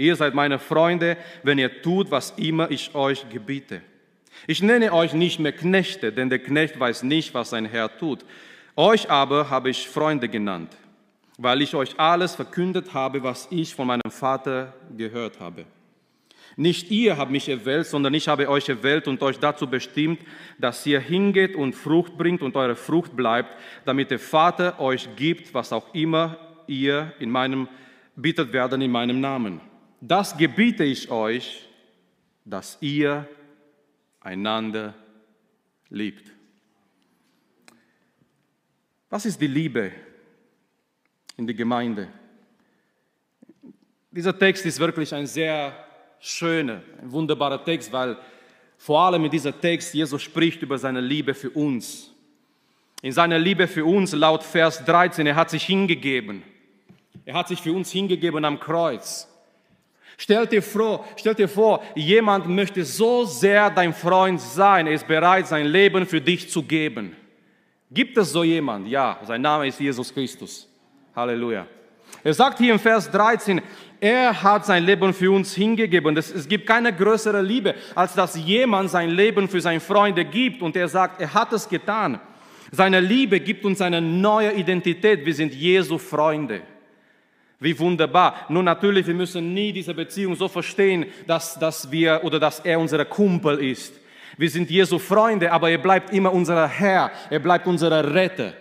Ihr 0.00 0.16
seid 0.16 0.32
meine 0.32 0.58
Freunde, 0.58 1.18
wenn 1.42 1.58
ihr 1.58 1.82
tut, 1.82 2.10
was 2.10 2.30
immer 2.38 2.70
ich 2.70 2.94
euch 2.94 3.28
gebiete. 3.28 3.82
Ich 4.46 4.62
nenne 4.62 4.94
euch 4.94 5.12
nicht 5.12 5.38
mehr 5.38 5.52
Knechte, 5.52 6.10
denn 6.10 6.30
der 6.30 6.38
Knecht 6.38 6.80
weiß 6.80 7.02
nicht, 7.02 7.34
was 7.34 7.50
sein 7.50 7.66
Herr 7.66 7.94
tut. 7.98 8.24
Euch 8.76 9.10
aber 9.10 9.50
habe 9.50 9.68
ich 9.68 9.86
Freunde 9.86 10.30
genannt, 10.30 10.74
weil 11.36 11.60
ich 11.60 11.74
euch 11.74 12.00
alles 12.00 12.34
verkündet 12.34 12.94
habe, 12.94 13.22
was 13.22 13.48
ich 13.50 13.74
von 13.74 13.88
meinem 13.88 14.10
Vater 14.10 14.72
gehört 14.96 15.38
habe. 15.38 15.66
Nicht 16.56 16.90
ihr 16.90 17.18
habt 17.18 17.30
mich 17.30 17.50
erwählt, 17.50 17.86
sondern 17.86 18.14
ich 18.14 18.26
habe 18.26 18.48
euch 18.48 18.70
erwählt 18.70 19.06
und 19.06 19.22
euch 19.22 19.38
dazu 19.38 19.66
bestimmt, 19.66 20.20
dass 20.58 20.86
ihr 20.86 21.00
hingeht 21.00 21.54
und 21.54 21.74
Frucht 21.74 22.16
bringt 22.16 22.40
und 22.40 22.56
eure 22.56 22.74
Frucht 22.74 23.14
bleibt, 23.14 23.54
damit 23.84 24.10
der 24.10 24.18
Vater 24.18 24.80
euch 24.80 25.10
gibt, 25.16 25.52
was 25.52 25.74
auch 25.74 25.92
immer 25.94 26.38
ihr 26.66 27.12
in 27.18 27.28
meinem 27.28 27.68
bittet 28.16 28.52
werden 28.52 28.80
in 28.80 28.90
meinem 28.90 29.20
Namen. 29.20 29.60
Das 30.00 30.36
gebiete 30.36 30.82
ich 30.82 31.10
euch, 31.10 31.68
dass 32.44 32.78
ihr 32.80 33.28
einander 34.20 34.94
liebt. 35.90 36.32
Was 39.10 39.26
ist 39.26 39.40
die 39.40 39.46
Liebe 39.46 39.92
in 41.36 41.46
der 41.46 41.54
Gemeinde? 41.54 42.08
Dieser 44.10 44.36
Text 44.38 44.64
ist 44.64 44.78
wirklich 44.78 45.14
ein 45.14 45.26
sehr 45.26 45.72
schöner, 46.18 46.82
ein 47.00 47.12
wunderbarer 47.12 47.62
Text, 47.62 47.92
weil 47.92 48.16
vor 48.78 49.00
allem 49.00 49.24
in 49.26 49.30
dieser 49.30 49.58
Text 49.58 49.92
Jesus 49.92 50.22
spricht 50.22 50.62
über 50.62 50.78
seine 50.78 51.00
Liebe 51.00 51.34
für 51.34 51.50
uns. 51.50 52.10
In 53.02 53.12
seiner 53.12 53.38
Liebe 53.38 53.68
für 53.68 53.84
uns, 53.84 54.12
laut 54.12 54.42
Vers 54.42 54.82
13, 54.84 55.26
er 55.26 55.36
hat 55.36 55.50
sich 55.50 55.64
hingegeben. 55.64 56.42
Er 57.26 57.34
hat 57.34 57.48
sich 57.48 57.60
für 57.60 57.72
uns 57.72 57.90
hingegeben 57.90 58.44
am 58.44 58.58
Kreuz. 58.58 59.29
Stell 60.22 60.46
dir, 60.46 60.62
vor, 60.62 61.06
stell 61.16 61.34
dir 61.34 61.48
vor, 61.48 61.82
jemand 61.94 62.46
möchte 62.46 62.84
so 62.84 63.24
sehr 63.24 63.70
dein 63.70 63.94
Freund 63.94 64.38
sein, 64.38 64.86
er 64.86 64.92
ist 64.92 65.06
bereit, 65.06 65.46
sein 65.46 65.64
Leben 65.64 66.04
für 66.04 66.20
dich 66.20 66.50
zu 66.50 66.62
geben. 66.62 67.16
Gibt 67.90 68.18
es 68.18 68.30
so 68.30 68.44
jemand? 68.44 68.86
Ja, 68.86 69.18
sein 69.24 69.40
Name 69.40 69.66
ist 69.66 69.80
Jesus 69.80 70.12
Christus. 70.12 70.68
Halleluja. 71.16 71.66
Er 72.22 72.34
sagt 72.34 72.58
hier 72.58 72.74
im 72.74 72.78
Vers 72.78 73.10
13, 73.10 73.62
er 73.98 74.42
hat 74.42 74.66
sein 74.66 74.84
Leben 74.84 75.14
für 75.14 75.30
uns 75.30 75.54
hingegeben. 75.54 76.14
Es 76.14 76.46
gibt 76.46 76.66
keine 76.66 76.94
größere 76.94 77.40
Liebe, 77.40 77.74
als 77.94 78.12
dass 78.12 78.36
jemand 78.36 78.90
sein 78.90 79.08
Leben 79.08 79.48
für 79.48 79.62
seine 79.62 79.80
Freunde 79.80 80.26
gibt 80.26 80.60
und 80.60 80.76
er 80.76 80.88
sagt, 80.88 81.22
er 81.22 81.32
hat 81.32 81.50
es 81.54 81.66
getan. 81.66 82.20
Seine 82.70 83.00
Liebe 83.00 83.40
gibt 83.40 83.64
uns 83.64 83.80
eine 83.80 84.02
neue 84.02 84.52
Identität. 84.52 85.24
Wir 85.24 85.34
sind 85.34 85.54
Jesu 85.54 85.96
Freunde. 85.96 86.60
Wie 87.62 87.78
wunderbar. 87.78 88.46
Nun 88.48 88.64
natürlich, 88.64 89.06
wir 89.06 89.14
müssen 89.14 89.52
nie 89.52 89.70
diese 89.70 89.92
Beziehung 89.92 90.34
so 90.34 90.48
verstehen, 90.48 91.04
dass, 91.26 91.58
dass 91.58 91.90
wir 91.90 92.22
oder 92.24 92.40
dass 92.40 92.60
er 92.60 92.80
unser 92.80 93.04
Kumpel 93.04 93.58
ist. 93.58 93.92
Wir 94.38 94.48
sind 94.48 94.70
Jesu 94.70 94.98
Freunde, 94.98 95.52
aber 95.52 95.68
er 95.68 95.76
bleibt 95.76 96.10
immer 96.14 96.32
unser 96.32 96.66
Herr. 96.66 97.10
Er 97.28 97.38
bleibt 97.38 97.66
unser 97.66 98.14
Retter. 98.14 98.54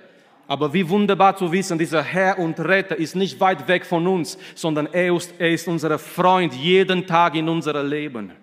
Aber 0.48 0.74
wie 0.74 0.90
wunderbar 0.90 1.38
zu 1.38 1.50
wissen, 1.50 1.78
dieser 1.78 2.04
Herr 2.04 2.38
und 2.40 2.60
Retter 2.60 2.98
ist 2.98 3.16
nicht 3.16 3.40
weit 3.40 3.66
weg 3.70 3.86
von 3.86 4.06
uns, 4.06 4.38
sondern 4.54 4.88
er 4.92 5.16
ist, 5.16 5.34
er 5.40 5.52
ist 5.52 5.70
unser 5.70 5.98
Freund 5.98 6.54
jeden 6.54 7.08
Tag 7.08 7.36
in 7.36 7.48
unserem 7.48 7.88
Leben. 7.88 8.34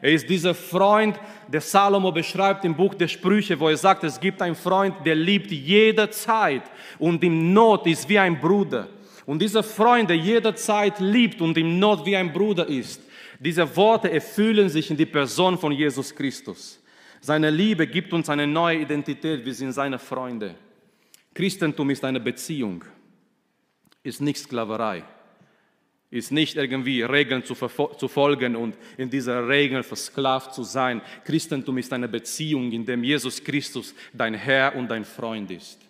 Er 0.00 0.10
ist 0.10 0.28
dieser 0.28 0.54
Freund, 0.54 1.20
der 1.46 1.60
Salomo 1.60 2.10
beschreibt 2.10 2.64
im 2.64 2.74
Buch 2.74 2.94
der 2.94 3.06
Sprüche, 3.06 3.60
wo 3.60 3.68
er 3.68 3.76
sagt, 3.76 4.02
es 4.02 4.18
gibt 4.18 4.42
einen 4.42 4.56
Freund, 4.56 4.96
der 5.04 5.14
liebt 5.14 5.52
jederzeit 5.52 6.62
und 6.98 7.22
im 7.22 7.52
Not 7.52 7.86
ist 7.86 8.08
wie 8.08 8.18
ein 8.18 8.40
Bruder. 8.40 8.88
Und 9.26 9.40
dieser 9.40 9.62
Freund, 9.62 10.10
der 10.10 10.16
jederzeit 10.16 10.98
liebt 11.00 11.40
und 11.40 11.56
im 11.56 11.78
Not 11.78 12.04
wie 12.04 12.16
ein 12.16 12.32
Bruder 12.32 12.66
ist, 12.66 13.00
diese 13.38 13.76
Worte 13.76 14.10
erfüllen 14.10 14.68
sich 14.68 14.90
in 14.90 14.96
die 14.96 15.06
Person 15.06 15.58
von 15.58 15.72
Jesus 15.72 16.14
Christus. 16.14 16.80
Seine 17.20 17.50
Liebe 17.50 17.86
gibt 17.86 18.12
uns 18.12 18.28
eine 18.28 18.46
neue 18.46 18.80
Identität, 18.80 19.44
wir 19.44 19.54
sind 19.54 19.72
seine 19.72 19.98
Freunde. 19.98 20.56
Christentum 21.34 21.90
ist 21.90 22.04
eine 22.04 22.20
Beziehung, 22.20 22.84
ist 24.02 24.20
nicht 24.20 24.38
Sklaverei, 24.38 25.04
ist 26.10 26.30
nicht 26.30 26.56
irgendwie 26.56 27.02
Regeln 27.02 27.44
zu, 27.44 27.54
zu 27.54 28.08
folgen 28.08 28.56
und 28.56 28.76
in 28.96 29.08
dieser 29.08 29.48
Regel 29.48 29.82
versklavt 29.82 30.52
zu 30.52 30.62
sein. 30.62 31.00
Christentum 31.24 31.78
ist 31.78 31.92
eine 31.92 32.08
Beziehung, 32.08 32.70
in 32.72 32.84
der 32.84 32.98
Jesus 32.98 33.42
Christus 33.42 33.94
dein 34.12 34.34
Herr 34.34 34.74
und 34.74 34.88
dein 34.88 35.04
Freund 35.04 35.50
ist. 35.50 35.80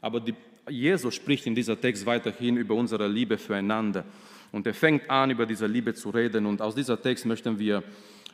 Aber 0.00 0.20
die, 0.20 0.34
Jesus 0.68 1.14
spricht 1.14 1.46
in 1.46 1.54
dieser 1.54 1.80
Text 1.80 2.06
weiterhin 2.06 2.56
über 2.56 2.74
unsere 2.74 3.08
Liebe 3.08 3.36
füreinander. 3.38 4.04
Und 4.52 4.66
er 4.66 4.74
fängt 4.74 5.08
an, 5.10 5.30
über 5.30 5.46
diese 5.46 5.66
Liebe 5.66 5.94
zu 5.94 6.10
reden. 6.10 6.46
Und 6.46 6.60
aus 6.60 6.74
dieser 6.74 7.00
Text 7.00 7.26
möchten 7.26 7.58
wir 7.58 7.82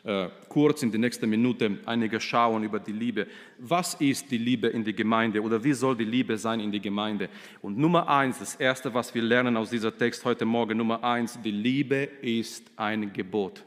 äh, 0.04 0.28
kurz 0.48 0.82
in 0.82 0.90
der 0.90 1.00
nächsten 1.00 1.28
Minute 1.28 1.78
einige 1.86 2.20
schauen 2.20 2.64
über 2.64 2.80
die 2.80 2.92
Liebe. 2.92 3.26
Was 3.58 3.94
ist 3.94 4.30
die 4.30 4.38
Liebe 4.38 4.68
in 4.68 4.84
der 4.84 4.92
Gemeinde 4.92 5.42
oder 5.42 5.62
wie 5.62 5.72
soll 5.72 5.96
die 5.96 6.04
Liebe 6.04 6.36
sein 6.38 6.60
in 6.60 6.70
der 6.70 6.80
Gemeinde? 6.80 7.28
Und 7.62 7.78
Nummer 7.78 8.08
eins, 8.08 8.38
das 8.38 8.54
erste, 8.56 8.92
was 8.94 9.14
wir 9.14 9.22
lernen 9.22 9.56
aus 9.56 9.70
dieser 9.70 9.96
Text 9.96 10.24
heute 10.24 10.44
Morgen, 10.44 10.78
Nummer 10.78 11.02
eins, 11.02 11.38
die 11.42 11.50
Liebe 11.50 12.08
ist 12.22 12.70
ein 12.76 13.12
Gebot. 13.12 13.64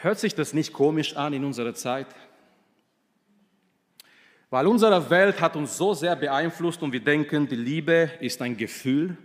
Hört 0.00 0.18
sich 0.18 0.34
das 0.34 0.54
nicht 0.54 0.72
komisch 0.72 1.16
an 1.16 1.32
in 1.32 1.44
unserer 1.44 1.74
Zeit? 1.74 2.06
Weil 4.54 4.68
unsere 4.68 5.10
Welt 5.10 5.40
hat 5.40 5.56
uns 5.56 5.76
so 5.76 5.94
sehr 5.94 6.14
beeinflusst 6.14 6.80
und 6.80 6.92
wir 6.92 7.00
denken, 7.00 7.48
die 7.48 7.56
Liebe 7.56 8.12
ist 8.20 8.40
ein 8.40 8.56
Gefühl, 8.56 9.16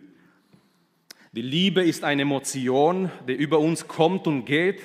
die 1.33 1.43
Liebe 1.43 1.83
ist 1.83 2.03
eine 2.03 2.23
Emotion, 2.23 3.11
die 3.27 3.33
über 3.33 3.59
uns 3.59 3.87
kommt 3.87 4.25
und 4.25 4.45
geht. 4.45 4.81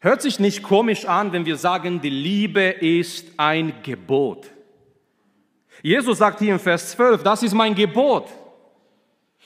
Hört 0.00 0.22
sich 0.22 0.40
nicht 0.40 0.64
komisch 0.64 1.04
an, 1.04 1.32
wenn 1.32 1.46
wir 1.46 1.56
sagen, 1.56 2.00
die 2.00 2.10
Liebe 2.10 2.62
ist 2.62 3.28
ein 3.36 3.74
Gebot. 3.84 4.50
Jesus 5.80 6.18
sagt 6.18 6.40
hier 6.40 6.54
im 6.54 6.58
Vers 6.58 6.90
12, 6.90 7.22
das 7.22 7.44
ist 7.44 7.54
mein 7.54 7.76
Gebot. 7.76 8.26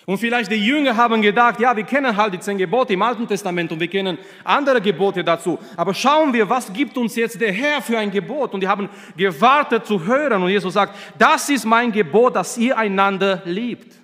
Und 0.07 0.19
vielleicht 0.19 0.53
die 0.53 0.65
Jünger 0.65 0.97
haben 0.97 1.21
gedacht, 1.21 1.59
ja, 1.59 1.77
wir 1.77 1.83
kennen 1.83 2.17
halt 2.17 2.33
die 2.33 2.39
zehn 2.39 2.57
Gebote 2.57 2.93
im 2.93 3.03
Alten 3.03 3.27
Testament 3.27 3.73
und 3.73 3.81
wir 3.81 3.89
kennen 3.89 4.17
andere 4.45 4.81
Gebote 4.81 5.25
dazu. 5.25 5.59
Aber 5.77 5.93
schauen 5.93 6.33
wir, 6.33 6.49
was 6.49 6.73
gibt 6.73 6.97
uns 6.97 7.17
jetzt 7.17 7.41
der 7.41 7.53
Herr 7.53 7.83
für 7.83 7.99
ein 7.99 8.13
Gebot? 8.13 8.55
Und 8.55 8.61
die 8.61 8.69
haben 8.69 8.89
gewartet 9.17 9.85
zu 9.85 10.05
hören. 10.07 10.45
Und 10.45 10.51
Jesus 10.51 10.75
sagt, 10.75 10.97
das 11.19 11.49
ist 11.49 11.65
mein 11.65 11.91
Gebot, 11.91 12.37
dass 12.37 12.57
ihr 12.57 12.79
einander 12.79 13.43
liebt. 13.45 13.97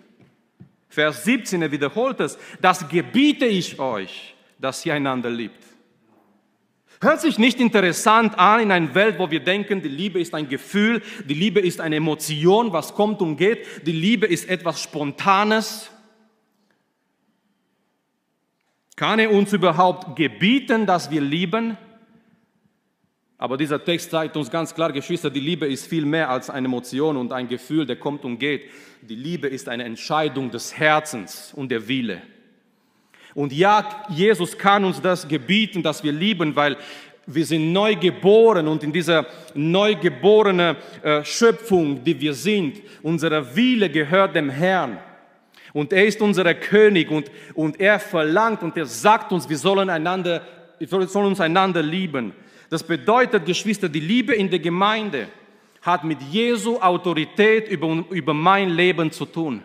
Vers 0.89 1.23
17, 1.23 1.63
er 1.63 1.71
wiederholt 1.71 2.19
es, 2.19 2.37
das 2.61 2.87
gebiete 2.89 3.47
ich 3.47 3.79
euch, 3.79 4.35
dass 4.59 4.85
ihr 4.85 4.95
einander 4.95 5.31
liebt. 5.31 5.72
Hört 7.03 7.21
sich 7.21 7.37
nicht 7.37 7.59
interessant 7.59 8.39
an 8.39 8.61
in 8.61 8.71
einer 8.71 8.95
Welt, 8.95 9.19
wo 9.19 9.29
wir 9.29 9.41
denken, 9.41 9.83
die 9.83 9.89
Liebe 9.89 10.21
ist 10.21 10.35
ein 10.35 10.49
Gefühl, 10.49 11.03
die 11.29 11.35
Liebe 11.35 11.59
ist 11.59 11.81
eine 11.81 11.97
Emotion, 11.97 12.73
was 12.73 12.95
kommt 12.95 13.21
und 13.21 13.37
geht, 13.37 13.67
die 13.85 13.91
Liebe 13.91 14.25
ist 14.25 14.49
etwas 14.49 14.81
Spontanes. 14.81 15.91
Kann 18.95 19.19
er 19.19 19.33
uns 19.33 19.53
überhaupt 19.53 20.15
gebieten, 20.15 20.87
dass 20.87 21.11
wir 21.11 21.21
lieben? 21.21 21.77
Aber 23.37 23.57
dieser 23.57 23.85
Text 23.85 24.13
zeigt 24.13 24.37
uns 24.37 24.49
ganz 24.49 24.73
klar, 24.73 24.93
Geschwister, 24.93 25.29
die 25.29 25.41
Liebe 25.41 25.67
ist 25.67 25.89
viel 25.89 26.07
mehr 26.07 26.31
als 26.31 26.51
eine 26.51 26.69
Emotion 26.69 27.17
und 27.17 27.33
ein 27.33 27.49
Gefühl, 27.49 27.85
der 27.85 27.97
kommt 27.97 28.25
und 28.25 28.39
geht. 28.39 28.71
Die 29.01 29.17
Liebe 29.17 29.49
ist 29.49 29.69
eine 29.69 29.83
Entscheidung 29.83 30.53
des 30.53 30.79
Herzens 30.79 31.53
und 31.53 31.71
der 31.71 31.89
Wille. 31.89 32.23
Und 33.35 33.53
ja, 33.53 34.05
Jesus 34.09 34.57
kann 34.57 34.85
uns 34.85 35.01
das 35.01 35.27
gebieten, 35.27 35.83
dass 35.83 36.05
wir 36.05 36.13
lieben, 36.13 36.55
weil 36.55 36.77
wir 37.27 37.47
sind 37.47 37.73
neu 37.73 37.95
geboren 37.95 38.67
und 38.69 38.83
in 38.83 38.93
dieser 38.93 39.27
neu 39.55 39.95
geborene 39.95 40.77
äh, 41.03 41.25
Schöpfung, 41.25 42.03
die 42.03 42.21
wir 42.21 42.35
sind, 42.35 42.83
unsere 43.03 43.55
Wille 43.55 43.89
gehört 43.89 44.35
dem 44.35 44.51
Herrn. 44.51 44.99
Und 45.73 45.93
er 45.93 46.05
ist 46.05 46.21
unser 46.21 46.53
König 46.55 47.11
und, 47.11 47.31
und 47.55 47.81
er 47.81 47.99
verlangt 47.99 48.63
und 48.63 48.77
er 48.77 48.87
sagt 48.87 49.33
uns, 49.33 49.49
wir 49.49 49.57
sollen, 49.57 49.89
einander, 49.89 50.43
wir 50.79 50.89
sollen 51.07 51.29
uns 51.29 51.41
einander 51.41 51.83
lieben. 51.83 52.33
Das 52.69 52.83
bedeutet, 52.83 53.47
Geschwister, 53.47 53.89
die 53.89 54.01
Liebe 54.01 54.35
in 54.35 54.51
der 54.51 54.59
Gemeinde 54.59 55.29
hat 55.81 56.05
mit 56.05 56.21
Jesu 56.31 56.79
Autorität 56.79 57.69
über, 57.69 58.05
über 58.11 58.35
mein 58.35 58.71
Leben 58.71 59.11
zu 59.11 59.25
tun. 59.25 59.63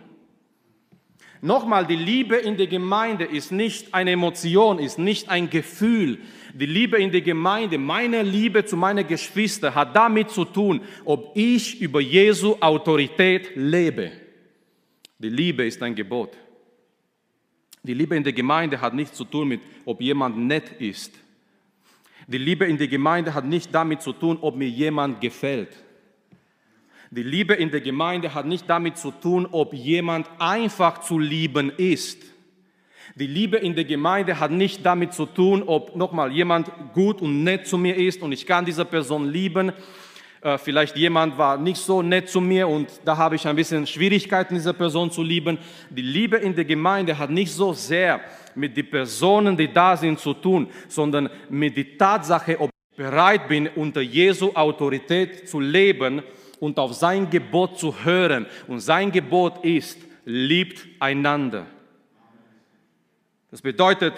Nochmal, 1.48 1.88
die 1.88 1.96
Liebe 1.96 2.36
in 2.36 2.58
der 2.58 2.68
Gemeinde 2.68 3.24
ist 3.24 3.54
nicht 3.54 3.94
eine 3.94 4.12
Emotion, 4.12 4.80
ist 4.80 5.00
nicht 5.00 5.30
ein 5.30 5.50
Gefühl. 5.50 6.20
Die 6.54 6.66
Liebe 6.66 6.98
in 6.98 7.10
der 7.10 7.22
Gemeinde, 7.22 7.77
meine 7.77 8.22
Liebe 8.22 8.66
zu 8.66 8.75
meinen 8.75 9.08
Geschwistern 9.08 9.74
hat 9.74 9.96
damit 9.96 10.30
zu 10.30 10.44
tun, 10.44 10.82
ob 11.06 11.32
ich 11.38 11.80
über 11.80 12.01
Jesu 12.01 12.58
Autorität 12.60 13.51
lebe. 13.56 14.12
Die 15.20 15.30
Liebe 15.30 15.66
ist 15.66 15.82
ein 15.82 15.96
Gebot. 15.96 16.38
Die 17.82 17.94
Liebe 17.94 18.18
in 18.18 18.25
der 18.25 18.34
Gemeinde 18.34 18.82
hat 18.82 18.94
nichts 18.94 19.16
zu 19.16 19.24
tun 19.24 19.48
mit, 19.48 19.62
ob 19.86 20.01
jemand 20.01 20.38
nett 20.38 20.82
ist. 20.82 21.13
Die 22.27 22.38
Liebe 22.38 22.66
in 22.66 22.77
der 22.77 22.89
Gemeinde 22.89 23.34
hat 23.34 23.46
nicht 23.46 23.74
damit 23.74 24.01
zu 24.01 24.12
tun, 24.12 24.38
ob 24.42 24.58
mir 24.58 24.68
jemand 24.68 25.22
gefällt. 25.22 25.70
Die 27.10 27.24
Liebe 27.24 27.54
in 27.54 27.72
der 27.72 27.80
Gemeinde 27.80 28.34
hat 28.34 28.46
nicht 28.46 28.70
damit 28.70 28.98
zu 28.98 29.12
tun, 29.12 29.48
ob 29.50 29.74
jemand 29.74 30.28
einfach 30.40 31.00
zu 31.00 31.18
lieben 31.18 31.72
ist. 31.78 32.22
Die 33.16 33.28
Liebe 33.28 33.58
in 33.58 33.76
der 33.76 33.86
Gemeinde 33.86 34.40
hat 34.40 34.52
nicht 34.52 34.86
damit 34.86 35.14
zu 35.14 35.26
tun, 35.26 35.64
ob 35.66 35.96
nochmal 35.96 36.32
jemand 36.34 36.70
gut 36.94 37.22
und 37.22 37.46
nett 37.46 37.66
zu 37.66 37.78
mir 37.78 37.96
ist 37.96 38.22
und 38.22 38.34
ich 38.34 38.46
kann 38.46 38.66
diese 38.66 38.84
Person 38.84 39.30
lieben. 39.30 39.72
Äh, 40.42 40.58
vielleicht 40.58 40.98
jemand 40.98 41.38
war 41.38 41.58
nicht 41.58 41.78
so 41.78 42.02
nett 42.02 42.30
zu 42.30 42.42
mir 42.42 42.68
und 42.68 42.90
da 43.06 43.16
habe 43.16 43.36
ich 43.36 43.48
ein 43.48 43.56
bisschen 43.56 43.88
Schwierigkeiten, 43.88 44.56
diese 44.56 44.74
Person 44.74 45.10
zu 45.10 45.24
lieben. 45.24 45.58
Die 45.90 46.02
Liebe 46.02 46.36
in 46.38 46.54
der 46.54 46.66
Gemeinde 46.66 47.18
hat 47.18 47.30
nicht 47.30 47.54
so 47.54 47.72
sehr 47.72 48.20
mit 48.54 48.76
den 48.76 48.90
Personen, 48.90 49.56
die 49.56 49.72
da 49.72 49.96
sind, 49.96 50.20
zu 50.20 50.34
tun, 50.34 50.68
sondern 50.90 51.30
mit 51.50 51.78
der 51.78 51.98
Tatsache, 51.98 52.60
ob 52.60 52.70
ich 52.70 52.98
bereit 52.98 53.48
bin, 53.48 53.70
unter 53.76 54.02
Jesu 54.02 54.52
Autorität 54.54 55.48
zu 55.48 55.62
leben 55.62 56.22
und 56.60 56.80
auf 56.80 56.94
sein 56.94 57.30
Gebot 57.30 57.78
zu 57.78 58.04
hören. 58.04 58.46
Und 58.68 58.80
sein 58.80 59.12
Gebot 59.12 59.64
ist, 59.64 60.00
liebt 60.26 60.86
einander. 61.00 61.68
Das 63.50 63.62
bedeutet, 63.62 64.14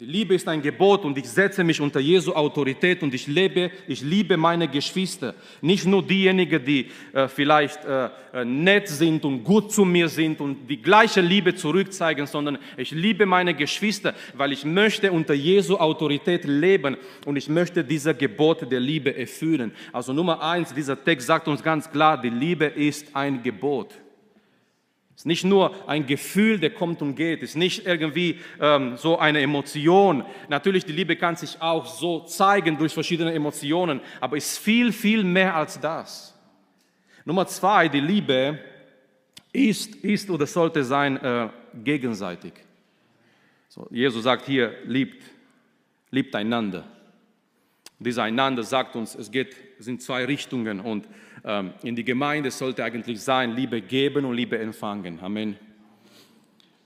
die 0.00 0.06
Liebe 0.06 0.34
ist 0.34 0.48
ein 0.48 0.62
Gebot 0.62 1.04
und 1.04 1.18
ich 1.18 1.28
setze 1.28 1.62
mich 1.62 1.78
unter 1.78 2.00
Jesu 2.00 2.32
Autorität 2.32 3.02
und 3.02 3.12
ich 3.12 3.26
lebe, 3.26 3.70
ich 3.86 4.00
liebe 4.00 4.38
meine 4.38 4.66
Geschwister. 4.66 5.34
Nicht 5.60 5.84
nur 5.84 6.02
diejenigen, 6.02 6.64
die 6.64 6.90
äh, 7.12 7.28
vielleicht 7.28 7.84
äh, 7.84 8.08
äh, 8.32 8.44
nett 8.46 8.88
sind 8.88 9.26
und 9.26 9.44
gut 9.44 9.70
zu 9.70 9.84
mir 9.84 10.08
sind 10.08 10.40
und 10.40 10.66
die 10.66 10.80
gleiche 10.80 11.20
Liebe 11.20 11.54
zurückzeigen, 11.54 12.26
sondern 12.26 12.56
ich 12.78 12.92
liebe 12.92 13.26
meine 13.26 13.52
Geschwister, 13.52 14.14
weil 14.32 14.52
ich 14.52 14.64
möchte 14.64 15.12
unter 15.12 15.34
Jesu 15.34 15.76
Autorität 15.76 16.46
leben 16.46 16.96
und 17.26 17.36
ich 17.36 17.50
möchte 17.50 17.84
diese 17.84 18.14
Gebote 18.14 18.66
der 18.66 18.80
Liebe 18.80 19.14
erfüllen. 19.14 19.70
Also 19.92 20.14
Nummer 20.14 20.40
eins, 20.40 20.72
dieser 20.72 21.04
Text 21.04 21.26
sagt 21.26 21.46
uns 21.46 21.62
ganz 21.62 21.90
klar, 21.90 22.18
die 22.18 22.30
Liebe 22.30 22.64
ist 22.64 23.14
ein 23.14 23.42
Gebot. 23.42 23.94
Ist 25.20 25.26
nicht 25.26 25.44
nur 25.44 25.86
ein 25.86 26.06
Gefühl, 26.06 26.58
der 26.58 26.70
kommt 26.70 27.02
und 27.02 27.14
geht. 27.14 27.42
Ist 27.42 27.54
nicht 27.54 27.84
irgendwie 27.84 28.40
ähm, 28.58 28.96
so 28.96 29.18
eine 29.18 29.42
Emotion. 29.42 30.24
Natürlich, 30.48 30.86
die 30.86 30.94
Liebe 30.94 31.14
kann 31.14 31.36
sich 31.36 31.60
auch 31.60 31.84
so 31.84 32.20
zeigen 32.20 32.78
durch 32.78 32.94
verschiedene 32.94 33.34
Emotionen, 33.34 34.00
aber 34.18 34.38
ist 34.38 34.56
viel, 34.56 34.92
viel 34.94 35.22
mehr 35.22 35.54
als 35.54 35.78
das. 35.78 36.34
Nummer 37.26 37.46
zwei, 37.46 37.86
die 37.88 38.00
Liebe 38.00 38.60
ist, 39.52 39.94
ist 39.96 40.30
oder 40.30 40.46
sollte 40.46 40.82
sein 40.82 41.18
äh, 41.18 41.50
gegenseitig. 41.84 42.54
So, 43.68 43.86
Jesus 43.90 44.22
sagt 44.22 44.46
hier, 44.46 44.72
liebt, 44.86 45.22
liebt 46.10 46.34
einander. 46.34 46.86
Dieser 47.98 48.22
einander 48.22 48.62
sagt 48.62 48.96
uns, 48.96 49.14
es 49.14 49.30
geht, 49.30 49.54
es 49.78 49.84
sind 49.84 50.00
zwei 50.00 50.24
Richtungen 50.24 50.80
und 50.80 51.06
in 51.82 51.96
die 51.96 52.04
Gemeinde 52.04 52.50
sollte 52.50 52.84
eigentlich 52.84 53.20
sein, 53.20 53.54
Liebe 53.54 53.80
geben 53.80 54.24
und 54.24 54.34
Liebe 54.34 54.58
empfangen. 54.58 55.20
Amen. 55.20 55.56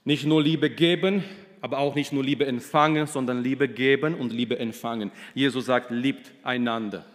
Nicht 0.05 0.27
nur 0.27 0.43
Liebe 0.43 0.71
geben, 0.71 1.25
aber 1.61 1.79
auch 1.79 1.95
nicht 1.95 2.13
nur 2.13 2.23
Liebe 2.23 2.45
empfangen, 2.47 3.07
sondern 3.07 3.43
Liebe 3.43 3.69
geben 3.69 4.15
und 4.15 4.33
Liebe 4.33 4.59
empfangen. 4.59 5.11
Jesus 5.35 5.67
sagt, 5.67 5.91
liebt 5.91 6.31
einander. 6.43 7.07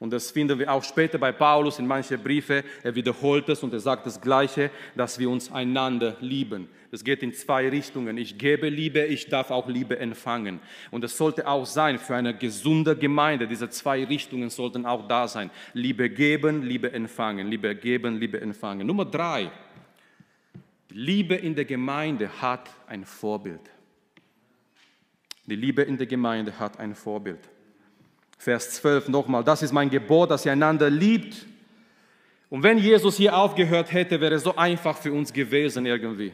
Und 0.00 0.12
das 0.12 0.30
finden 0.30 0.60
wir 0.60 0.72
auch 0.72 0.84
später 0.84 1.18
bei 1.18 1.32
Paulus 1.32 1.80
in 1.80 1.86
manchen 1.86 2.22
Briefen. 2.22 2.62
Er 2.84 2.94
wiederholt 2.94 3.48
es 3.48 3.64
und 3.64 3.72
er 3.72 3.80
sagt 3.80 4.06
das 4.06 4.20
Gleiche, 4.20 4.70
dass 4.94 5.18
wir 5.18 5.28
uns 5.28 5.50
einander 5.50 6.16
lieben. 6.20 6.68
Das 6.92 7.02
geht 7.02 7.22
in 7.22 7.34
zwei 7.34 7.68
Richtungen. 7.68 8.16
Ich 8.16 8.38
gebe 8.38 8.68
Liebe, 8.68 9.04
ich 9.04 9.28
darf 9.28 9.50
auch 9.50 9.68
Liebe 9.68 9.98
empfangen. 9.98 10.60
Und 10.92 11.02
das 11.02 11.16
sollte 11.16 11.48
auch 11.48 11.66
sein 11.66 11.98
für 11.98 12.14
eine 12.14 12.32
gesunde 12.32 12.96
Gemeinde. 12.96 13.48
Diese 13.48 13.68
zwei 13.70 14.04
Richtungen 14.04 14.50
sollten 14.50 14.86
auch 14.86 15.08
da 15.08 15.26
sein. 15.26 15.50
Liebe 15.74 16.08
geben, 16.08 16.62
Liebe 16.62 16.92
empfangen. 16.92 17.48
Liebe 17.48 17.74
geben, 17.74 18.18
Liebe 18.18 18.40
empfangen. 18.40 18.86
Nummer 18.86 19.04
drei. 19.04 19.50
Liebe 20.90 21.34
in 21.34 21.56
der 21.56 21.64
Gemeinde 21.64 22.30
hat 22.40 22.70
ein 22.86 23.04
Vorbild. 23.04 23.60
Die 25.44 25.56
Liebe 25.56 25.82
in 25.82 25.98
der 25.98 26.06
Gemeinde 26.06 26.58
hat 26.58 26.78
ein 26.78 26.94
Vorbild. 26.94 27.40
Vers 28.38 28.70
12 28.76 29.08
nochmal, 29.08 29.42
das 29.42 29.62
ist 29.62 29.72
mein 29.72 29.90
Gebot, 29.90 30.30
dass 30.30 30.46
ihr 30.46 30.52
einander 30.52 30.88
liebt. 30.88 31.44
Und 32.48 32.62
wenn 32.62 32.78
Jesus 32.78 33.16
hier 33.16 33.36
aufgehört 33.36 33.92
hätte, 33.92 34.20
wäre 34.20 34.36
es 34.36 34.44
so 34.44 34.56
einfach 34.56 34.96
für 34.96 35.12
uns 35.12 35.32
gewesen 35.32 35.84
irgendwie. 35.84 36.32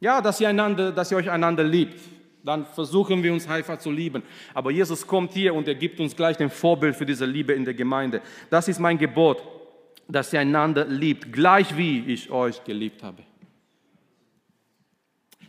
Ja, 0.00 0.20
dass 0.20 0.40
ihr, 0.40 0.48
einander, 0.48 0.90
dass 0.90 1.12
ihr 1.12 1.18
euch 1.18 1.30
einander 1.30 1.62
liebt. 1.62 2.00
Dann 2.44 2.66
versuchen 2.66 3.22
wir 3.22 3.32
uns 3.32 3.46
einfach 3.46 3.78
zu 3.78 3.92
lieben. 3.92 4.22
Aber 4.52 4.72
Jesus 4.72 5.06
kommt 5.06 5.32
hier 5.32 5.54
und 5.54 5.68
er 5.68 5.76
gibt 5.76 6.00
uns 6.00 6.16
gleich 6.16 6.40
ein 6.40 6.50
Vorbild 6.50 6.96
für 6.96 7.06
diese 7.06 7.24
Liebe 7.24 7.52
in 7.52 7.64
der 7.64 7.74
Gemeinde. 7.74 8.20
Das 8.50 8.66
ist 8.66 8.80
mein 8.80 8.98
Gebot, 8.98 9.44
dass 10.08 10.32
ihr 10.32 10.40
einander 10.40 10.86
liebt, 10.86 11.32
gleich 11.32 11.76
wie 11.76 12.00
ich 12.06 12.30
euch 12.30 12.64
geliebt 12.64 13.02
habe. 13.04 13.22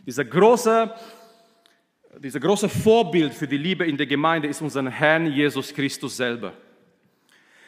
Dieser 0.06 0.24
große 0.24 0.94
dieser 2.18 2.40
große 2.40 2.68
Vorbild 2.68 3.34
für 3.34 3.46
die 3.46 3.56
Liebe 3.56 3.84
in 3.84 3.96
der 3.96 4.06
Gemeinde 4.06 4.48
ist 4.48 4.62
unser 4.62 4.88
Herrn 4.90 5.26
Jesus 5.26 5.72
Christus 5.72 6.16
selber. 6.16 6.52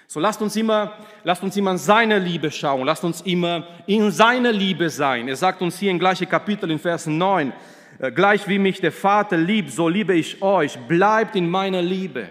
So 0.06 0.20
lasst 0.20 0.40
uns 0.40 0.54
immer, 0.54 0.92
lasst 1.24 1.42
uns 1.42 1.56
immer 1.56 1.72
in 1.72 1.78
seine 1.78 2.18
Liebe 2.18 2.50
schauen, 2.50 2.84
lasst 2.86 3.02
uns 3.02 3.22
immer 3.22 3.66
in 3.86 4.10
seiner 4.10 4.52
Liebe 4.52 4.88
sein. 4.88 5.26
Er 5.26 5.36
sagt 5.36 5.62
uns 5.62 5.78
hier 5.78 5.90
im 5.90 5.98
gleichen 5.98 6.28
Kapitel 6.28 6.70
in 6.70 6.78
Vers 6.78 7.06
9, 7.06 7.52
äh, 7.98 8.12
gleich 8.12 8.46
wie 8.46 8.58
mich 8.58 8.80
der 8.80 8.92
Vater 8.92 9.36
liebt, 9.36 9.72
so 9.72 9.88
liebe 9.88 10.14
ich 10.14 10.40
euch, 10.42 10.78
bleibt 10.86 11.34
in 11.34 11.50
meiner 11.50 11.82
Liebe. 11.82 12.28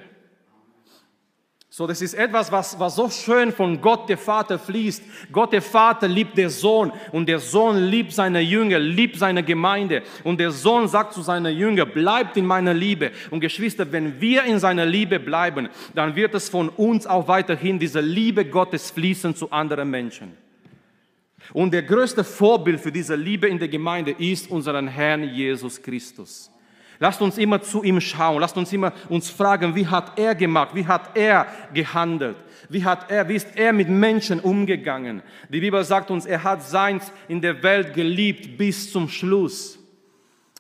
So, 1.78 1.86
das 1.86 2.02
ist 2.02 2.14
etwas, 2.14 2.50
was, 2.54 2.80
was 2.80 2.96
so 2.96 3.10
schön 3.10 3.52
von 3.52 3.82
Gott 3.82 4.08
der 4.08 4.18
Vater 4.18 4.58
fließt. 4.58 5.04
Gott 5.30 5.52
der 5.52 5.62
Vater 5.62 6.08
liebt 6.08 6.38
den 6.38 6.50
Sohn 6.50 6.90
und 7.12 7.28
der 7.28 7.40
Sohn 7.40 7.76
liebt 7.76 8.14
seine 8.14 8.40
Jünger, 8.40 8.80
liebt 8.80 9.18
seine 9.18 9.44
Gemeinde. 9.44 10.02
Und 10.24 10.40
der 10.40 10.52
Sohn 10.52 10.88
sagt 10.88 11.12
zu 11.12 11.22
seiner 11.22 11.50
Jünger, 11.50 11.86
bleibt 11.86 12.38
in 12.38 12.46
meiner 12.46 12.74
Liebe. 12.74 13.12
Und 13.30 13.42
Geschwister, 13.42 13.92
wenn 13.92 14.22
wir 14.22 14.46
in 14.46 14.58
seiner 14.58 14.86
Liebe 14.86 15.20
bleiben, 15.20 15.68
dann 15.94 16.16
wird 16.16 16.34
es 16.34 16.48
von 16.48 16.70
uns 16.70 17.06
auch 17.06 17.28
weiterhin 17.28 17.78
diese 17.78 18.00
Liebe 18.00 18.46
Gottes 18.46 18.92
fließen 18.92 19.36
zu 19.36 19.52
anderen 19.52 19.90
Menschen. 19.90 20.32
Und 21.52 21.74
der 21.74 21.84
größte 21.84 22.24
Vorbild 22.24 22.80
für 22.80 22.94
diese 22.94 23.16
Liebe 23.16 23.50
in 23.50 23.60
der 23.60 23.68
Gemeinde 23.68 24.12
ist 24.12 24.50
unseren 24.50 24.88
Herrn 24.88 25.24
Jesus 25.26 25.82
Christus. 25.82 26.50
Lasst 27.00 27.22
uns 27.22 27.38
immer 27.38 27.62
zu 27.62 27.84
ihm 27.84 28.00
schauen. 28.00 28.40
Lasst 28.40 28.58
uns 28.58 28.72
immer 28.72 28.94
uns 29.10 29.30
fragen, 29.30 29.76
wie 29.76 29.88
hat 29.88 30.18
er 30.18 30.36
gemacht? 30.36 30.72
Wie 30.74 30.86
hat 30.86 31.16
er 31.16 31.48
gehandelt? 31.74 32.38
Wie 32.70 32.84
hat 32.84 33.12
er, 33.12 33.28
wie 33.28 33.36
ist 33.36 33.56
er 33.56 33.74
mit 33.74 33.90
Menschen 33.90 34.40
umgegangen? 34.40 35.22
Die 35.50 35.60
Bibel 35.60 35.84
sagt 35.84 36.10
uns, 36.10 36.26
er 36.26 36.44
hat 36.44 36.64
seins 36.64 37.12
in 37.28 37.42
der 37.42 37.62
Welt 37.62 37.94
geliebt 37.94 38.58
bis 38.58 38.92
zum 38.92 39.10
Schluss. 39.10 39.80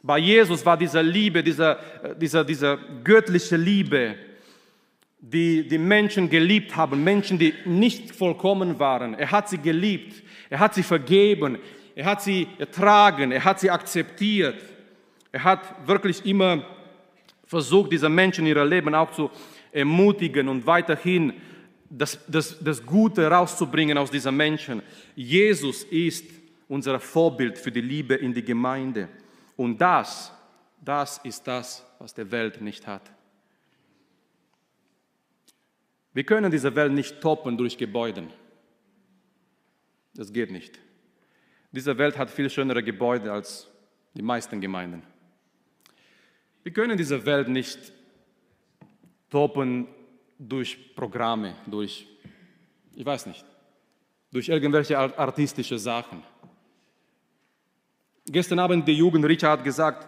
Bei 0.04 0.20
Jesus 0.20 0.64
war 0.66 0.78
diese 0.78 1.02
Liebe, 1.02 1.42
diese, 1.42 1.80
diese, 2.22 2.46
diese 2.46 2.78
göttliche 3.04 3.58
Liebe, 3.58 4.16
die 5.20 5.68
die 5.68 5.80
Menschen 5.80 6.30
geliebt 6.30 6.76
haben, 6.76 7.04
Menschen, 7.04 7.40
die 7.40 7.56
nicht 7.66 8.16
vollkommen 8.16 8.78
waren. 8.78 9.16
Er 9.16 9.32
hat 9.32 9.50
sie 9.50 9.58
geliebt, 9.58 10.22
er 10.50 10.60
hat 10.60 10.76
sie 10.76 10.84
vergeben, 10.84 11.58
er 11.96 12.06
hat 12.06 12.22
sie 12.22 12.48
ertragen, 12.60 13.32
er 13.32 13.44
hat 13.44 13.60
sie 13.60 13.72
akzeptiert. 13.72 14.62
Er 15.36 15.44
hat 15.44 15.86
wirklich 15.86 16.26
immer 16.26 16.66
versucht, 17.44 17.92
diese 17.92 18.08
Menschen 18.08 18.46
in 18.46 18.56
ihrem 18.56 18.70
Leben 18.70 18.96
auch 18.96 19.12
zu 19.12 19.30
ermutigen 19.70 20.48
und 20.48 20.66
weiterhin 20.66 21.34
das, 21.90 22.18
das, 22.26 22.58
das 22.64 22.86
Gute 22.86 23.30
rauszubringen 23.30 23.98
aus 23.98 24.10
diesen 24.10 24.38
Menschen. 24.38 24.82
Jesus 25.14 25.84
ist 25.84 26.24
unser 26.70 27.02
Vorbild 27.02 27.58
für 27.58 27.70
die 27.70 27.82
Liebe 27.82 28.16
in 28.16 28.34
die 28.34 28.46
Gemeinde. 28.46 29.10
Und 29.58 29.78
das, 29.78 30.32
das 30.80 31.18
ist 31.18 31.46
das, 31.46 31.86
was 32.00 32.14
die 32.14 32.32
Welt 32.32 32.62
nicht 32.62 32.88
hat. 32.88 33.12
Wir 36.14 36.24
können 36.24 36.50
diese 36.50 36.74
Welt 36.74 36.94
nicht 36.94 37.20
toppen 37.20 37.58
durch 37.58 37.78
Gebäude. 37.78 38.24
Das 40.14 40.32
geht 40.32 40.50
nicht. 40.50 40.80
Diese 41.74 41.98
Welt 41.98 42.18
hat 42.18 42.30
viel 42.30 42.50
schönere 42.50 42.82
Gebäude 42.82 43.34
als 43.34 43.68
die 44.14 44.22
meisten 44.22 44.62
Gemeinden. 44.62 45.04
Wir 46.66 46.74
können 46.74 46.98
diese 46.98 47.24
Welt 47.28 47.48
nicht 47.48 47.94
toppen 49.30 49.88
durch 50.40 50.96
Programme, 50.96 51.54
durch, 51.68 52.08
ich 52.96 53.06
weiß 53.06 53.28
nicht, 53.28 53.46
durch 54.32 54.50
irgendwelche 54.50 54.98
artistische 54.98 55.78
Sachen. 55.78 56.24
Gestern 58.26 58.58
Abend 58.58 58.88
die 58.88 58.94
Jugend, 58.94 59.26
Richard 59.26 59.60
hat 59.60 59.64
gesagt, 59.64 60.08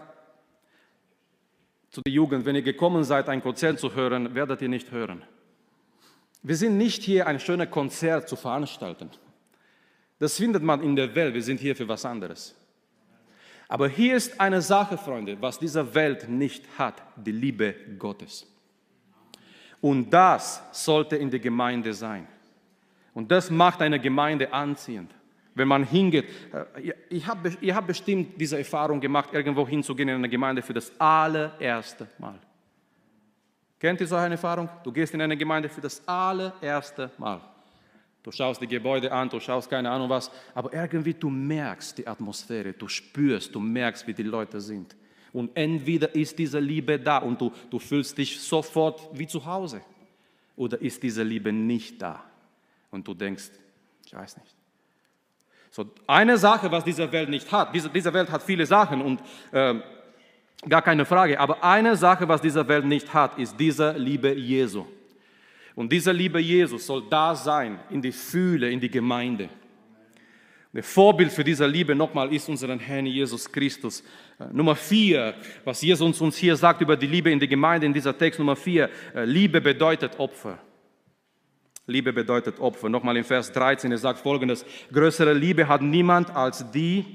zu 1.91 2.02
der 2.02 2.12
Jugend, 2.12 2.43
wenn 2.43 2.56
ihr 2.56 2.63
gekommen 2.63 3.04
seid, 3.04 3.30
ein 3.30 3.43
Konzert 3.43 3.80
zu 3.80 3.93
hören, 3.93 4.34
werdet 4.34 4.60
ihr 4.63 4.70
nicht 4.70 4.89
hören. 4.89 5.22
Wir 6.41 6.56
sind 6.56 6.76
nicht 6.76 7.04
hier, 7.04 7.28
ein 7.28 7.39
schönes 7.39 7.70
Konzert 7.70 8.28
zu 8.28 8.36
veranstalten. 8.36 9.12
Das 10.17 10.38
findet 10.38 10.63
man 10.63 10.82
in 10.82 10.96
der 10.96 11.13
Welt, 11.13 11.36
wir 11.36 11.43
sind 11.43 11.60
hier 11.60 11.76
für 11.76 11.88
was 11.88 12.04
anderes. 12.04 12.56
Aber 13.67 13.89
hier 13.89 14.15
ist 14.15 14.39
eine 14.39 14.62
Sache, 14.62 14.97
Freunde, 14.97 15.38
was 15.41 15.60
diese 15.60 15.93
Welt 15.93 16.30
nicht 16.30 16.65
hat, 16.77 17.01
die 17.15 17.32
Liebe 17.32 17.75
Gottes. 17.97 18.47
Und 19.82 20.10
das 20.12 20.62
sollte 20.71 21.17
in 21.17 21.30
der 21.30 21.39
Gemeinde 21.39 21.93
sein. 21.93 22.27
Und 23.13 23.32
das 23.32 23.49
macht 23.49 23.82
eine 23.82 23.99
Gemeinde 23.99 24.51
anziehend. 24.53 25.12
Wenn 25.53 25.67
man 25.67 25.84
hingeht, 25.84 26.25
äh, 26.53 26.93
ich 27.10 27.25
habe 27.25 27.51
ich 27.60 27.73
hab 27.73 27.88
bestimmt 27.88 28.39
diese 28.39 28.60
Erfahrung 28.60 28.99
gemacht, 28.99 29.30
irgendwo 29.34 29.67
hinzugehen 29.67 30.10
in 30.10 30.15
eine 30.15 30.30
Gemeinde 30.30 30.62
für 30.62 30.73
das 30.73 30.91
allererste 30.99 32.08
Mal. 32.19 32.39
Kennt 33.80 33.99
ihr 34.01 34.08
so 34.08 34.15
eine 34.15 34.36
Erfahrung? 34.36 34.69
Du 34.84 34.91
gehst 34.91 35.13
in 35.13 35.21
eine 35.21 35.36
Gemeinde 35.36 35.67
für 35.67 35.82
das 35.82 36.08
allererste 36.08 37.12
Mal. 37.17 37.41
Du 38.27 38.33
schaust 38.33 38.59
die 38.59 38.67
Gebäude 38.67 39.09
an, 39.09 39.29
du 39.29 39.39
schaust 39.39 39.69
keine 39.69 39.89
Ahnung 39.89 40.09
was, 40.09 40.29
aber 40.53 40.73
irgendwie 40.73 41.13
du 41.13 41.29
merkst 41.29 41.97
die 41.97 42.05
Atmosphäre, 42.05 42.73
du 42.73 42.89
spürst, 42.89 43.55
du 43.55 43.61
merkst, 43.61 44.05
wie 44.05 44.13
die 44.13 44.23
Leute 44.23 44.59
sind. 44.59 44.97
Und 45.31 45.51
entweder 45.55 46.13
ist 46.13 46.37
diese 46.37 46.59
Liebe 46.59 46.99
da 46.99 47.19
und 47.19 47.39
du, 47.39 47.53
du 47.69 47.79
fühlst 47.79 48.17
dich 48.17 48.37
sofort 48.41 49.01
wie 49.13 49.27
zu 49.27 49.45
Hause, 49.45 49.79
oder 50.57 50.81
ist 50.81 51.01
diese 51.01 51.23
Liebe 51.23 51.53
nicht 51.53 52.01
da 52.01 52.21
und 52.91 53.07
du 53.07 53.13
denkst, 53.13 53.49
ich 54.05 54.13
weiß 54.13 54.35
nicht. 54.35 54.53
So, 55.71 55.89
eine 56.05 56.37
Sache, 56.37 56.69
was 56.69 56.83
diese 56.83 57.09
Welt 57.09 57.29
nicht 57.29 57.49
hat, 57.49 57.73
diese, 57.73 57.89
diese 57.89 58.13
Welt 58.13 58.29
hat 58.29 58.43
viele 58.43 58.65
Sachen 58.65 59.01
und 59.01 59.21
äh, 59.53 59.75
gar 60.67 60.81
keine 60.81 61.05
Frage, 61.05 61.39
aber 61.39 61.63
eine 61.63 61.95
Sache, 61.95 62.27
was 62.27 62.41
diese 62.41 62.67
Welt 62.67 62.83
nicht 62.83 63.13
hat, 63.13 63.39
ist 63.39 63.57
diese 63.57 63.93
Liebe 63.93 64.33
Jesu. 64.33 64.85
Und 65.77 65.91
diese 65.91 66.11
Liebe 66.11 66.39
Jesus 66.39 66.87
soll 66.87 67.03
da 67.07 67.35
sein 67.35 67.79
in 67.91 68.01
die 68.01 68.11
Fühle, 68.11 68.67
in 68.71 68.79
die 68.79 68.89
Gemeinde. 68.89 69.47
Der 70.73 70.81
Vorbild 70.81 71.31
für 71.31 71.43
diese 71.43 71.67
Liebe 71.67 71.93
nochmal 71.93 72.33
ist 72.33 72.49
unseren 72.49 72.79
Herrn 72.79 73.05
Jesus 73.05 73.51
Christus. 73.51 74.03
Äh, 74.39 74.45
Nummer 74.51 74.75
vier, 74.75 75.35
was 75.63 75.83
Jesus 75.83 76.19
uns 76.19 76.35
hier 76.35 76.55
sagt 76.55 76.81
über 76.81 76.97
die 76.97 77.05
Liebe 77.05 77.29
in 77.29 77.39
die 77.39 77.47
Gemeinde 77.47 77.85
in 77.85 77.93
dieser 77.93 78.17
Text 78.17 78.39
Nummer 78.39 78.55
vier, 78.55 78.89
äh, 79.13 79.23
Liebe 79.25 79.61
bedeutet 79.61 80.19
Opfer. 80.19 80.57
Liebe 81.85 82.11
bedeutet 82.11 82.59
Opfer. 82.59 82.89
Nochmal 82.89 83.17
in 83.17 83.23
Vers 83.23 83.51
13, 83.51 83.91
er 83.91 83.99
sagt 83.99 84.21
folgendes, 84.21 84.65
größere 84.91 85.33
Liebe 85.33 85.67
hat 85.67 85.83
niemand 85.83 86.35
als 86.35 86.71
die, 86.71 87.05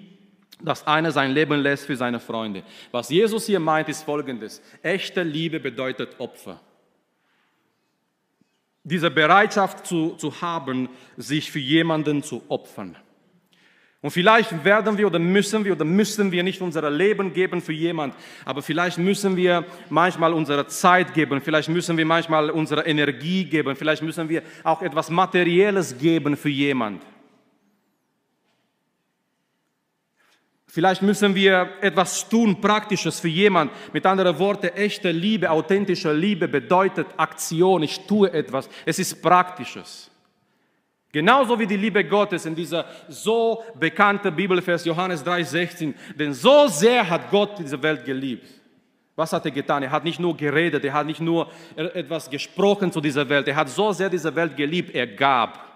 dass 0.63 0.87
einer 0.87 1.11
sein 1.11 1.33
Leben 1.33 1.59
lässt 1.59 1.87
für 1.87 1.97
seine 1.97 2.21
Freunde. 2.21 2.63
Was 2.93 3.11
Jesus 3.11 3.45
hier 3.47 3.59
meint, 3.59 3.89
ist 3.89 4.05
folgendes, 4.05 4.63
echte 4.85 5.25
Liebe 5.25 5.59
bedeutet 5.59 6.21
Opfer 6.21 6.61
diese 8.85 9.11
Bereitschaft 9.11 9.87
zu, 9.87 10.11
zu 10.17 10.41
haben, 10.41 10.89
sich 11.17 11.51
für 11.51 11.59
jemanden 11.59 12.23
zu 12.23 12.43
opfern. 12.49 12.97
Und 14.03 14.11
vielleicht 14.11 14.65
werden 14.65 14.99
wir 14.99 15.07
oder 15.07 15.21
müssen 15.21 15.65
wir 15.65 15.73
oder 15.73 15.85
müssen 15.85 16.33
wir 16.33 16.43
nicht 16.43 16.61
unser 16.61 16.91
Leben 16.91 17.33
geben 17.33 17.61
für 17.61 17.73
jemand, 17.73 18.15
aber 18.45 18.61
vielleicht 18.61 18.99
müssen 18.99 19.37
wir 19.37 19.65
manchmal 19.91 20.33
unsere 20.33 20.67
Zeit 20.67 21.15
geben, 21.15 21.41
vielleicht 21.41 21.69
müssen 21.69 21.97
wir 21.97 22.05
manchmal 22.05 22.51
unsere 22.51 22.85
Energie 22.85 23.45
geben, 23.45 23.77
vielleicht 23.77 24.03
müssen 24.03 24.29
wir 24.29 24.43
auch 24.65 24.83
etwas 24.83 25.09
Materielles 25.09 25.97
geben 25.97 26.37
für 26.37 26.49
jemand. 26.49 27.01
Vielleicht 30.75 31.03
müssen 31.03 31.35
wir 31.35 31.69
etwas 31.83 32.27
tun, 32.27 32.59
Praktisches 32.59 33.21
für 33.21 33.29
jemand. 33.29 33.71
Mit 33.93 34.07
anderen 34.07 34.39
Worten, 34.39 34.69
echte 34.69 35.11
Liebe, 35.11 35.51
authentische 35.51 36.11
Liebe 36.15 36.49
bedeutet 36.49 37.09
Aktion. 37.19 37.83
Ich 37.83 38.07
tue 38.07 38.33
etwas. 38.33 38.71
Es 38.87 38.99
ist 38.99 39.21
Praktisches. 39.21 40.11
Genauso 41.13 41.59
wie 41.59 41.67
die 41.67 41.77
Liebe 41.77 42.03
Gottes 42.03 42.47
in 42.47 42.55
dieser 42.55 42.87
so 43.07 43.63
bekannte 43.79 44.33
Bibelvers 44.33 44.87
Johannes 44.87 45.23
3,16. 45.23 45.93
Denn 46.19 46.33
so 46.33 46.67
sehr 46.69 47.07
hat 47.07 47.31
Gott 47.31 47.59
diese 47.59 47.83
Welt 47.83 48.07
geliebt. 48.07 48.49
Was 49.15 49.35
hat 49.35 49.45
er 49.45 49.51
getan? 49.51 49.83
Er 49.83 49.91
hat 49.91 50.05
nicht 50.05 50.21
nur 50.21 50.35
geredet, 50.35 50.83
er 50.87 50.95
hat 50.95 51.07
nicht 51.07 51.21
nur 51.21 51.51
etwas 51.77 52.31
gesprochen 52.31 52.91
zu 52.91 53.03
dieser 53.03 53.29
Welt. 53.29 53.47
Er 53.47 53.57
hat 53.57 53.69
so 53.69 53.93
sehr 53.93 54.09
diese 54.09 54.35
Welt 54.35 54.57
geliebt, 54.57 54.95
er 54.95 55.07
gab. 55.07 55.72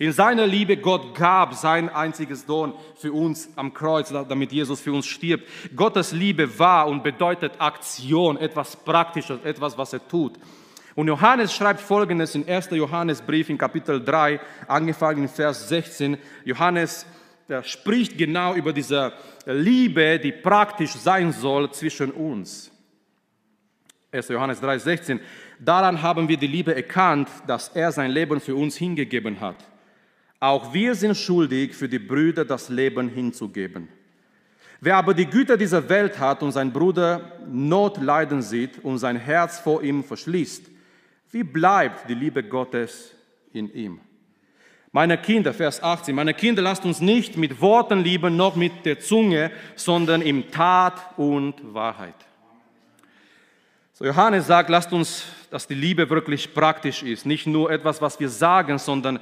In 0.00 0.12
seiner 0.12 0.46
Liebe, 0.46 0.76
Gott 0.76 1.14
gab 1.16 1.54
sein 1.54 1.88
einziges 1.88 2.46
Sohn 2.46 2.72
für 2.94 3.12
uns 3.12 3.50
am 3.56 3.74
Kreuz, 3.74 4.10
damit 4.10 4.52
Jesus 4.52 4.80
für 4.80 4.92
uns 4.92 5.06
stirbt. 5.06 5.48
Gottes 5.74 6.12
Liebe 6.12 6.58
war 6.58 6.86
und 6.86 7.02
bedeutet 7.02 7.54
Aktion, 7.58 8.36
etwas 8.36 8.76
Praktisches, 8.76 9.40
etwas, 9.42 9.76
was 9.76 9.92
er 9.92 10.06
tut. 10.06 10.34
Und 10.94 11.08
Johannes 11.08 11.52
schreibt 11.52 11.80
Folgendes 11.80 12.36
in 12.36 12.48
1. 12.48 12.70
Johannesbrief 12.70 13.50
in 13.50 13.58
Kapitel 13.58 14.04
3, 14.04 14.40
angefangen 14.68 15.22
in 15.22 15.28
Vers 15.28 15.68
16. 15.68 16.16
Johannes 16.44 17.04
spricht 17.62 18.16
genau 18.16 18.54
über 18.54 18.72
diese 18.72 19.12
Liebe, 19.46 20.20
die 20.20 20.32
praktisch 20.32 20.92
sein 20.92 21.32
soll 21.32 21.72
zwischen 21.72 22.12
uns. 22.12 22.70
1. 24.12 24.28
Johannes 24.28 24.60
3, 24.60 24.78
16. 24.78 25.20
Daran 25.58 26.02
haben 26.02 26.28
wir 26.28 26.36
die 26.36 26.46
Liebe 26.46 26.74
erkannt, 26.74 27.28
dass 27.48 27.68
er 27.70 27.90
sein 27.90 28.12
Leben 28.12 28.40
für 28.40 28.54
uns 28.54 28.76
hingegeben 28.76 29.40
hat. 29.40 29.56
Auch 30.40 30.72
wir 30.72 30.94
sind 30.94 31.16
schuldig, 31.16 31.74
für 31.74 31.88
die 31.88 31.98
Brüder 31.98 32.44
das 32.44 32.68
Leben 32.68 33.08
hinzugeben. 33.08 33.88
Wer 34.80 34.96
aber 34.96 35.12
die 35.12 35.26
Güter 35.26 35.56
dieser 35.56 35.88
Welt 35.88 36.18
hat 36.20 36.42
und 36.42 36.52
sein 36.52 36.72
Bruder 36.72 37.32
Not 37.48 38.00
leiden 38.00 38.42
sieht 38.42 38.84
und 38.84 38.98
sein 38.98 39.16
Herz 39.16 39.58
vor 39.58 39.82
ihm 39.82 40.04
verschließt, 40.04 40.70
wie 41.32 41.42
bleibt 41.42 42.08
die 42.08 42.14
Liebe 42.14 42.44
Gottes 42.44 43.14
in 43.52 43.72
ihm? 43.74 44.00
Meine 44.92 45.18
Kinder, 45.18 45.52
Vers 45.52 45.82
18, 45.82 46.14
meine 46.14 46.32
Kinder, 46.32 46.62
lasst 46.62 46.84
uns 46.84 47.00
nicht 47.00 47.36
mit 47.36 47.60
Worten 47.60 47.98
lieben, 47.98 48.36
noch 48.36 48.56
mit 48.56 48.86
der 48.86 49.00
Zunge, 49.00 49.50
sondern 49.74 50.22
in 50.22 50.50
Tat 50.50 51.18
und 51.18 51.74
Wahrheit. 51.74 52.14
So 53.92 54.04
Johannes 54.04 54.46
sagt, 54.46 54.70
lasst 54.70 54.92
uns, 54.92 55.24
dass 55.50 55.66
die 55.66 55.74
Liebe 55.74 56.08
wirklich 56.08 56.54
praktisch 56.54 57.02
ist, 57.02 57.26
nicht 57.26 57.46
nur 57.46 57.70
etwas, 57.70 58.00
was 58.00 58.18
wir 58.20 58.28
sagen, 58.28 58.78
sondern 58.78 59.18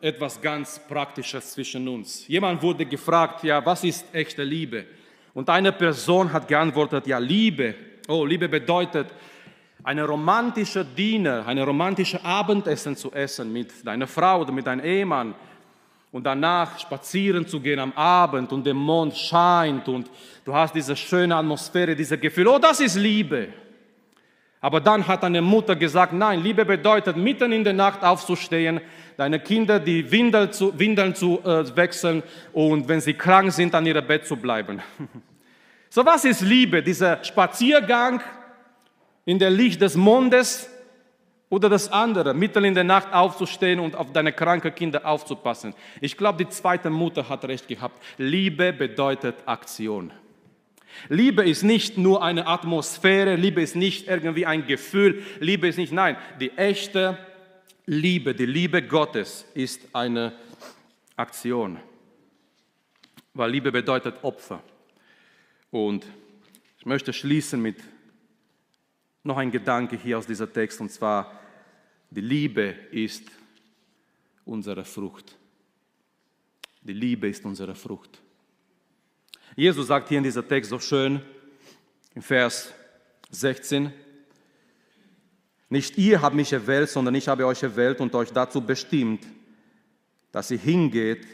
etwas 0.00 0.40
ganz 0.40 0.80
Praktisches 0.88 1.52
zwischen 1.52 1.86
uns. 1.88 2.26
Jemand 2.26 2.62
wurde 2.62 2.86
gefragt, 2.86 3.44
ja, 3.44 3.64
was 3.64 3.84
ist 3.84 4.06
echte 4.14 4.42
Liebe? 4.42 4.86
Und 5.34 5.48
eine 5.50 5.72
Person 5.72 6.32
hat 6.32 6.48
geantwortet, 6.48 7.06
ja, 7.06 7.18
Liebe. 7.18 7.74
Oh, 8.08 8.24
Liebe 8.24 8.48
bedeutet, 8.48 9.08
eine 9.84 10.04
romantische 10.04 10.84
Diener, 10.84 11.46
eine 11.46 11.64
romantische 11.64 12.22
Abendessen 12.24 12.96
zu 12.96 13.12
essen 13.12 13.52
mit 13.52 13.86
deiner 13.86 14.06
Frau 14.06 14.40
oder 14.40 14.52
mit 14.52 14.66
deinem 14.66 14.84
Ehemann 14.84 15.34
und 16.10 16.24
danach 16.24 16.78
spazieren 16.78 17.46
zu 17.46 17.60
gehen 17.60 17.78
am 17.78 17.92
Abend 17.92 18.50
und 18.52 18.64
der 18.66 18.74
Mond 18.74 19.16
scheint 19.16 19.86
und 19.88 20.10
du 20.44 20.54
hast 20.54 20.74
diese 20.74 20.96
schöne 20.96 21.36
Atmosphäre, 21.36 21.94
dieses 21.94 22.18
Gefühl, 22.18 22.48
oh, 22.48 22.58
das 22.58 22.80
ist 22.80 22.96
Liebe. 22.96 23.48
Aber 24.60 24.80
dann 24.80 25.06
hat 25.06 25.22
eine 25.22 25.40
Mutter 25.40 25.76
gesagt, 25.76 26.12
nein, 26.12 26.42
Liebe 26.42 26.64
bedeutet, 26.64 27.16
mitten 27.16 27.52
in 27.52 27.62
der 27.62 27.74
Nacht 27.74 28.02
aufzustehen, 28.02 28.80
deine 29.16 29.38
Kinder 29.38 29.78
die 29.78 30.10
Windeln 30.10 30.52
zu, 30.52 30.76
Windeln 30.78 31.14
zu 31.14 31.40
äh, 31.44 31.76
wechseln 31.76 32.22
und 32.52 32.88
wenn 32.88 33.00
sie 33.00 33.14
krank 33.14 33.52
sind, 33.52 33.74
an 33.74 33.86
ihrem 33.86 34.06
Bett 34.06 34.26
zu 34.26 34.36
bleiben. 34.36 34.82
so 35.90 36.04
was 36.04 36.24
ist 36.24 36.40
Liebe? 36.40 36.82
Dieser 36.82 37.22
Spaziergang 37.22 38.20
in 39.24 39.38
der 39.38 39.50
Licht 39.50 39.80
des 39.80 39.94
Mondes 39.96 40.68
oder 41.50 41.68
das 41.68 41.90
andere, 41.92 42.34
mitten 42.34 42.64
in 42.64 42.74
der 42.74 42.84
Nacht 42.84 43.12
aufzustehen 43.12 43.80
und 43.80 43.94
auf 43.94 44.12
deine 44.12 44.32
kranken 44.32 44.74
Kinder 44.74 45.06
aufzupassen. 45.06 45.74
Ich 46.00 46.16
glaube, 46.16 46.44
die 46.44 46.50
zweite 46.50 46.90
Mutter 46.90 47.28
hat 47.28 47.44
recht 47.44 47.68
gehabt. 47.68 48.02
Liebe 48.18 48.72
bedeutet 48.72 49.36
Aktion. 49.46 50.12
Liebe 51.08 51.48
ist 51.48 51.62
nicht 51.62 51.98
nur 51.98 52.22
eine 52.22 52.46
Atmosphäre, 52.46 53.36
Liebe 53.36 53.62
ist 53.62 53.76
nicht 53.76 54.08
irgendwie 54.08 54.46
ein 54.46 54.66
Gefühl, 54.66 55.22
Liebe 55.40 55.68
ist 55.68 55.76
nicht, 55.76 55.92
nein, 55.92 56.16
die 56.40 56.50
echte 56.52 57.18
Liebe, 57.86 58.34
die 58.34 58.46
Liebe 58.46 58.82
Gottes 58.82 59.46
ist 59.54 59.94
eine 59.94 60.34
Aktion, 61.16 61.78
weil 63.34 63.50
Liebe 63.50 63.72
bedeutet 63.72 64.22
Opfer. 64.22 64.62
Und 65.70 66.06
ich 66.78 66.86
möchte 66.86 67.12
schließen 67.12 67.60
mit 67.60 67.76
noch 69.22 69.36
ein 69.36 69.50
Gedanke 69.50 69.96
hier 69.96 70.18
aus 70.18 70.26
dieser 70.26 70.52
Text, 70.52 70.80
und 70.80 70.90
zwar, 70.90 71.38
die 72.10 72.20
Liebe 72.20 72.74
ist 72.90 73.24
unsere 74.44 74.84
Frucht. 74.84 75.36
Die 76.80 76.92
Liebe 76.94 77.28
ist 77.28 77.44
unsere 77.44 77.74
Frucht. 77.74 78.20
Jesus 79.58 79.88
sagt 79.88 80.08
hier 80.08 80.18
in 80.18 80.22
dieser 80.22 80.46
Text 80.46 80.70
so 80.70 80.78
schön, 80.78 81.20
im 82.14 82.22
Vers 82.22 82.72
16, 83.30 83.92
nicht 85.68 85.98
ihr 85.98 86.22
habt 86.22 86.36
mich 86.36 86.52
erwählt, 86.52 86.88
sondern 86.88 87.16
ich 87.16 87.26
habe 87.26 87.44
euch 87.44 87.60
erwählt 87.64 88.00
und 88.00 88.14
euch 88.14 88.30
dazu 88.30 88.60
bestimmt, 88.60 89.26
dass 90.30 90.52
ihr 90.52 90.58
hingeht 90.58 91.26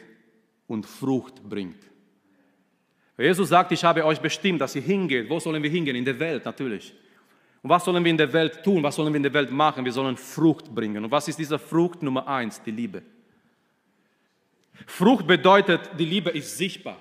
und 0.66 0.86
Frucht 0.86 1.46
bringt. 1.46 1.76
Jesus 3.18 3.50
sagt, 3.50 3.72
ich 3.72 3.84
habe 3.84 4.02
euch 4.06 4.20
bestimmt, 4.20 4.62
dass 4.62 4.74
ihr 4.74 4.80
hingeht. 4.80 5.28
Wo 5.28 5.38
sollen 5.38 5.62
wir 5.62 5.68
hingehen? 5.68 5.94
In 5.94 6.06
der 6.06 6.18
Welt 6.18 6.46
natürlich. 6.46 6.94
Und 7.62 7.68
was 7.68 7.84
sollen 7.84 8.02
wir 8.02 8.10
in 8.10 8.16
der 8.16 8.32
Welt 8.32 8.64
tun? 8.64 8.82
Was 8.82 8.96
sollen 8.96 9.12
wir 9.12 9.18
in 9.18 9.22
der 9.22 9.34
Welt 9.34 9.50
machen? 9.50 9.84
Wir 9.84 9.92
sollen 9.92 10.16
Frucht 10.16 10.74
bringen. 10.74 11.04
Und 11.04 11.10
was 11.10 11.28
ist 11.28 11.38
diese 11.38 11.58
Frucht 11.58 12.02
Nummer 12.02 12.26
eins? 12.26 12.62
Die 12.62 12.70
Liebe. 12.70 13.02
Frucht 14.86 15.26
bedeutet, 15.26 15.90
die 15.98 16.06
Liebe 16.06 16.30
ist 16.30 16.56
sichtbar. 16.56 16.96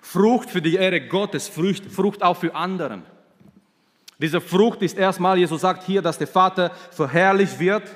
Frucht 0.00 0.50
für 0.50 0.62
die 0.62 0.74
Ehre 0.74 1.00
Gottes, 1.00 1.48
Frucht, 1.48 1.90
Frucht 1.90 2.22
auch 2.22 2.36
für 2.36 2.54
anderen. 2.54 3.02
Diese 4.18 4.40
Frucht 4.40 4.82
ist 4.82 4.98
erstmal, 4.98 5.38
Jesus 5.38 5.60
sagt 5.60 5.84
hier, 5.84 6.02
dass 6.02 6.18
der 6.18 6.26
Vater 6.26 6.70
verherrlicht 6.90 7.58
wird, 7.58 7.88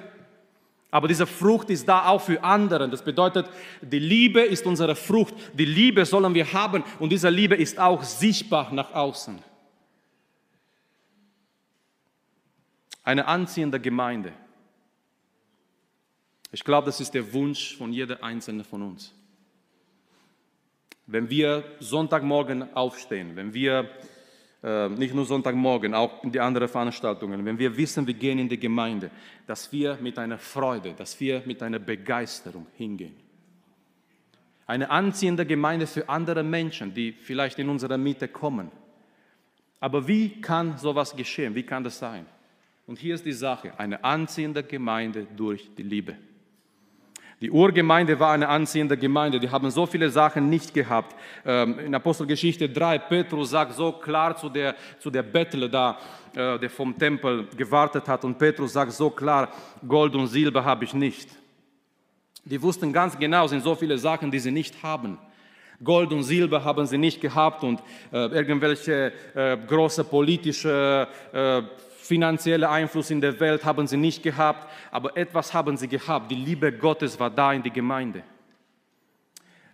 aber 0.92 1.08
diese 1.08 1.26
Frucht 1.26 1.70
ist 1.70 1.88
da 1.88 2.06
auch 2.06 2.20
für 2.20 2.44
anderen. 2.44 2.90
Das 2.90 3.02
bedeutet, 3.02 3.48
die 3.80 3.98
Liebe 3.98 4.42
ist 4.42 4.66
unsere 4.66 4.94
Frucht. 4.94 5.34
Die 5.54 5.64
Liebe 5.64 6.04
sollen 6.04 6.34
wir 6.34 6.52
haben 6.52 6.84
und 6.98 7.10
diese 7.10 7.30
Liebe 7.30 7.56
ist 7.56 7.78
auch 7.78 8.02
sichtbar 8.02 8.72
nach 8.74 8.92
außen. 8.92 9.38
Eine 13.02 13.26
anziehende 13.26 13.80
Gemeinde. 13.80 14.32
Ich 16.52 16.62
glaube, 16.62 16.84
das 16.86 17.00
ist 17.00 17.14
der 17.14 17.32
Wunsch 17.32 17.74
von 17.78 17.90
jeder 17.90 18.22
Einzelnen 18.22 18.62
von 18.62 18.82
uns. 18.82 19.14
Wenn 21.12 21.28
wir 21.28 21.62
Sonntagmorgen 21.78 22.74
aufstehen, 22.74 23.36
wenn 23.36 23.52
wir 23.52 23.86
äh, 24.62 24.88
nicht 24.88 25.14
nur 25.14 25.26
Sonntagmorgen, 25.26 25.92
auch 25.92 26.24
in 26.24 26.32
die 26.32 26.40
anderen 26.40 26.68
Veranstaltungen, 26.68 27.44
wenn 27.44 27.58
wir 27.58 27.76
wissen, 27.76 28.06
wir 28.06 28.14
gehen 28.14 28.38
in 28.38 28.48
die 28.48 28.58
Gemeinde, 28.58 29.10
dass 29.46 29.70
wir 29.70 29.98
mit 30.00 30.18
einer 30.18 30.38
Freude, 30.38 30.94
dass 30.94 31.20
wir 31.20 31.42
mit 31.44 31.62
einer 31.62 31.78
Begeisterung 31.78 32.66
hingehen. 32.78 33.14
Eine 34.66 34.88
anziehende 34.88 35.44
Gemeinde 35.44 35.86
für 35.86 36.08
andere 36.08 36.42
Menschen, 36.42 36.94
die 36.94 37.12
vielleicht 37.12 37.58
in 37.58 37.68
unserer 37.68 37.98
Mitte 37.98 38.26
kommen. 38.28 38.72
Aber 39.80 40.08
wie 40.08 40.40
kann 40.40 40.78
sowas 40.78 41.14
geschehen? 41.14 41.54
Wie 41.54 41.64
kann 41.64 41.84
das 41.84 41.98
sein? 41.98 42.24
Und 42.86 42.98
hier 42.98 43.16
ist 43.16 43.26
die 43.26 43.32
Sache, 43.32 43.78
eine 43.78 44.02
anziehende 44.02 44.62
Gemeinde 44.62 45.26
durch 45.36 45.74
die 45.76 45.82
Liebe. 45.82 46.16
Die 47.42 47.50
Urgemeinde 47.50 48.20
war 48.20 48.32
eine 48.34 48.48
anziehende 48.48 48.96
Gemeinde, 48.96 49.40
die 49.40 49.50
haben 49.50 49.68
so 49.68 49.84
viele 49.84 50.08
Sachen 50.10 50.48
nicht 50.48 50.72
gehabt. 50.72 51.16
Ähm, 51.44 51.76
in 51.80 51.92
Apostelgeschichte 51.92 52.68
3, 52.68 53.00
Petrus 53.00 53.50
sagt 53.50 53.74
so 53.74 53.90
klar 53.90 54.36
zu 54.36 54.48
der, 54.48 54.76
zu 55.00 55.10
der 55.10 55.24
Bettler 55.24 55.68
da, 55.68 55.98
äh, 56.36 56.56
der 56.60 56.70
vom 56.70 56.96
Tempel 56.96 57.48
gewartet 57.56 58.06
hat, 58.06 58.24
und 58.24 58.38
Petrus 58.38 58.74
sagt 58.74 58.92
so 58.92 59.10
klar, 59.10 59.48
Gold 59.88 60.14
und 60.14 60.28
Silber 60.28 60.64
habe 60.64 60.84
ich 60.84 60.94
nicht. 60.94 61.30
Die 62.44 62.62
wussten 62.62 62.92
ganz 62.92 63.18
genau, 63.18 63.46
es 63.46 63.50
sind 63.50 63.64
so 63.64 63.74
viele 63.74 63.98
Sachen, 63.98 64.30
die 64.30 64.38
sie 64.38 64.52
nicht 64.52 64.80
haben. 64.80 65.18
Gold 65.82 66.12
und 66.12 66.22
Silber 66.22 66.62
haben 66.62 66.86
sie 66.86 66.98
nicht 66.98 67.20
gehabt 67.20 67.64
und 67.64 67.80
äh, 68.12 68.26
irgendwelche 68.26 69.12
äh, 69.34 69.56
große 69.56 70.04
politische 70.04 71.08
finanzielle 72.02 72.68
Einfluss 72.68 73.10
in 73.10 73.20
der 73.20 73.38
Welt 73.38 73.64
haben 73.64 73.86
sie 73.86 73.96
nicht 73.96 74.22
gehabt, 74.22 74.68
aber 74.90 75.16
etwas 75.16 75.54
haben 75.54 75.76
sie 75.76 75.88
gehabt. 75.88 76.30
Die 76.30 76.34
Liebe 76.36 76.72
Gottes 76.72 77.18
war 77.18 77.30
da 77.30 77.52
in 77.52 77.62
die 77.62 77.70
Gemeinde. 77.70 78.22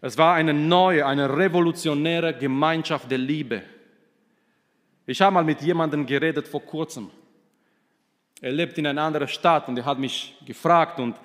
Es 0.01 0.17
war 0.17 0.35
eine 0.35 0.53
neue, 0.53 1.05
eine 1.07 1.37
revolutionäre 1.37 2.35
Gemeinschaft 2.35 3.11
der 3.11 3.19
Liebe. 3.19 3.63
Ich 5.07 5.21
habe 5.21 5.35
mal 5.35 5.45
mit 5.45 5.63
jemandem 5.63 6.05
geredet 6.05 6.47
vor 6.47 6.63
kurzem. 6.63 7.11
Er 8.41 8.53
lebt 8.53 8.79
in 8.79 8.87
einer 8.87 9.03
anderen 9.03 9.27
Stadt 9.27 9.67
und 9.69 9.79
er 9.79 9.85
hat 9.87 9.99
mich 9.99 10.37
gefragt 10.47 11.01
und 11.01 11.17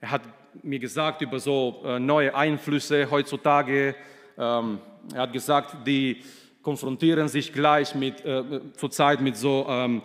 er 0.00 0.10
hat 0.10 0.22
mir 0.62 0.78
gesagt 0.78 1.22
über 1.22 1.38
so 1.38 1.82
äh, 1.84 1.98
neue 1.98 2.34
Einflüsse 2.34 3.08
heutzutage. 3.10 3.94
Ähm, 4.36 4.80
er 5.14 5.22
hat 5.22 5.32
gesagt, 5.32 5.86
die 5.86 6.22
konfrontieren 6.62 7.28
sich 7.28 7.52
gleich 7.52 7.94
mit, 7.94 8.24
äh, 8.24 8.60
zurzeit 8.76 9.20
mit 9.20 9.36
so 9.36 9.64
ähm, 9.68 10.02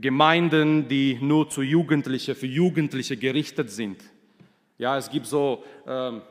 Gemeinden, 0.00 0.88
die 0.88 1.18
nur 1.20 1.50
zu 1.50 1.62
Jugendlichen, 1.62 2.34
für 2.34 2.46
Jugendliche 2.46 3.16
gerichtet 3.16 3.70
sind. 3.70 4.02
Ja, 4.78 4.96
es 4.96 5.10
gibt 5.10 5.26
so 5.26 5.62
ähm, 5.86 6.22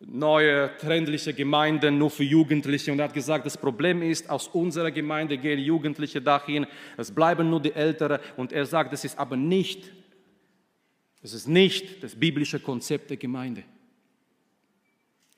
neue, 0.00 0.76
trendliche 0.76 1.32
Gemeinden 1.32 1.98
nur 1.98 2.10
für 2.10 2.24
Jugendliche. 2.24 2.92
Und 2.92 2.98
er 2.98 3.06
hat 3.06 3.14
gesagt, 3.14 3.46
das 3.46 3.56
Problem 3.56 4.02
ist, 4.02 4.28
aus 4.28 4.48
unserer 4.48 4.90
Gemeinde 4.90 5.38
gehen 5.38 5.58
Jugendliche 5.58 6.20
dahin, 6.20 6.66
es 6.96 7.10
bleiben 7.10 7.48
nur 7.48 7.60
die 7.60 7.72
Älteren. 7.72 8.20
Und 8.36 8.52
er 8.52 8.66
sagt, 8.66 8.92
das 8.92 9.04
ist 9.04 9.18
aber 9.18 9.36
nicht, 9.36 9.90
das 11.22 11.32
ist 11.32 11.48
nicht 11.48 12.02
das 12.02 12.14
biblische 12.14 12.60
Konzept 12.60 13.10
der 13.10 13.16
Gemeinde. 13.16 13.64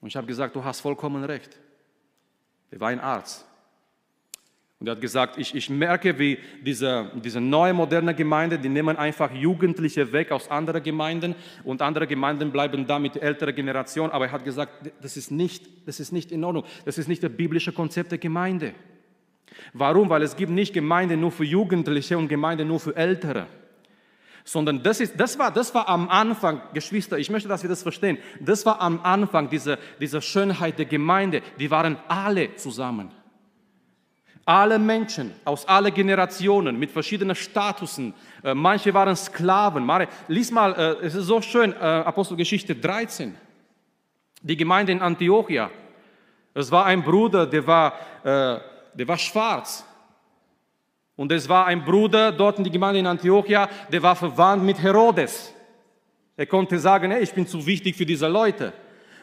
Und 0.00 0.08
ich 0.08 0.16
habe 0.16 0.26
gesagt, 0.26 0.56
du 0.56 0.64
hast 0.64 0.80
vollkommen 0.80 1.24
recht. 1.24 1.58
Er 2.70 2.80
war 2.80 2.88
ein 2.88 3.00
Arzt. 3.00 3.46
Und 4.80 4.86
er 4.86 4.92
hat 4.92 5.02
gesagt, 5.02 5.36
ich, 5.36 5.54
ich 5.54 5.68
merke, 5.68 6.18
wie 6.18 6.38
diese, 6.64 7.10
diese 7.22 7.38
neue 7.38 7.74
moderne 7.74 8.14
Gemeinde, 8.14 8.58
die 8.58 8.70
nehmen 8.70 8.96
einfach 8.96 9.30
Jugendliche 9.30 10.10
weg 10.10 10.32
aus 10.32 10.50
anderen 10.50 10.82
Gemeinden 10.82 11.34
und 11.64 11.82
andere 11.82 12.06
Gemeinden 12.06 12.50
bleiben 12.50 12.86
da 12.86 12.98
mit 12.98 13.16
der 13.16 13.22
älteren 13.24 13.54
Generation. 13.54 14.10
Aber 14.10 14.24
er 14.24 14.32
hat 14.32 14.42
gesagt, 14.42 14.90
das 15.02 15.18
ist 15.18 15.30
nicht, 15.30 15.86
das 15.86 16.00
ist 16.00 16.12
nicht 16.12 16.32
in 16.32 16.42
Ordnung. 16.42 16.64
Das 16.86 16.96
ist 16.96 17.08
nicht 17.08 17.22
das 17.22 17.30
biblische 17.30 17.72
Konzept 17.72 18.10
der 18.10 18.18
Gemeinde. 18.18 18.72
Warum? 19.74 20.08
Weil 20.08 20.22
es 20.22 20.34
gibt 20.34 20.50
nicht 20.50 20.72
Gemeinde 20.72 21.18
nur 21.18 21.30
für 21.30 21.44
Jugendliche 21.44 22.16
und 22.16 22.28
Gemeinde 22.28 22.64
nur 22.64 22.80
für 22.80 22.96
Ältere. 22.96 23.48
Sondern 24.44 24.82
das, 24.82 25.00
ist, 25.00 25.20
das, 25.20 25.38
war, 25.38 25.52
das 25.52 25.74
war 25.74 25.90
am 25.90 26.08
Anfang, 26.08 26.62
Geschwister, 26.72 27.18
ich 27.18 27.28
möchte, 27.28 27.50
dass 27.50 27.62
wir 27.62 27.68
das 27.68 27.82
verstehen. 27.82 28.16
Das 28.40 28.64
war 28.64 28.80
am 28.80 29.00
Anfang 29.02 29.50
diese, 29.50 29.78
diese 30.00 30.22
Schönheit 30.22 30.78
der 30.78 30.86
Gemeinde. 30.86 31.42
Die 31.58 31.70
waren 31.70 31.98
alle 32.08 32.56
zusammen. 32.56 33.10
Alle 34.50 34.80
Menschen 34.80 35.32
aus 35.44 35.64
allen 35.68 35.94
Generationen 35.94 36.76
mit 36.76 36.90
verschiedenen 36.90 37.36
Statusen. 37.36 38.12
Äh, 38.42 38.52
manche 38.52 38.92
waren 38.92 39.14
Sklaven. 39.14 39.86
Mare, 39.86 40.08
lies 40.26 40.50
mal, 40.50 40.72
äh, 40.72 41.06
es 41.06 41.14
ist 41.14 41.26
so 41.26 41.40
schön, 41.40 41.72
äh, 41.72 41.76
Apostelgeschichte 41.76 42.74
13. 42.74 43.36
Die 44.42 44.56
Gemeinde 44.56 44.90
in 44.90 45.02
Antiochia. 45.02 45.70
Es 46.52 46.68
war 46.68 46.84
ein 46.86 47.00
Bruder, 47.04 47.46
der 47.46 47.64
war, 47.64 47.92
der 48.24 49.06
war 49.06 49.18
schwarz. 49.18 49.84
Und 51.14 51.30
es 51.30 51.48
war 51.48 51.66
ein 51.66 51.84
Bruder 51.84 52.32
dort 52.32 52.58
in 52.58 52.64
die 52.64 52.72
Gemeinde 52.72 52.98
in 52.98 53.06
Antiochia, 53.06 53.68
der 53.92 54.02
war 54.02 54.16
verwandt 54.16 54.64
mit 54.64 54.82
Herodes. 54.82 55.54
Er 56.36 56.46
konnte 56.46 56.76
sagen, 56.80 57.12
hey, 57.12 57.22
ich 57.22 57.32
bin 57.32 57.46
zu 57.46 57.64
wichtig 57.64 57.94
für 57.94 58.06
diese 58.06 58.26
Leute. 58.26 58.72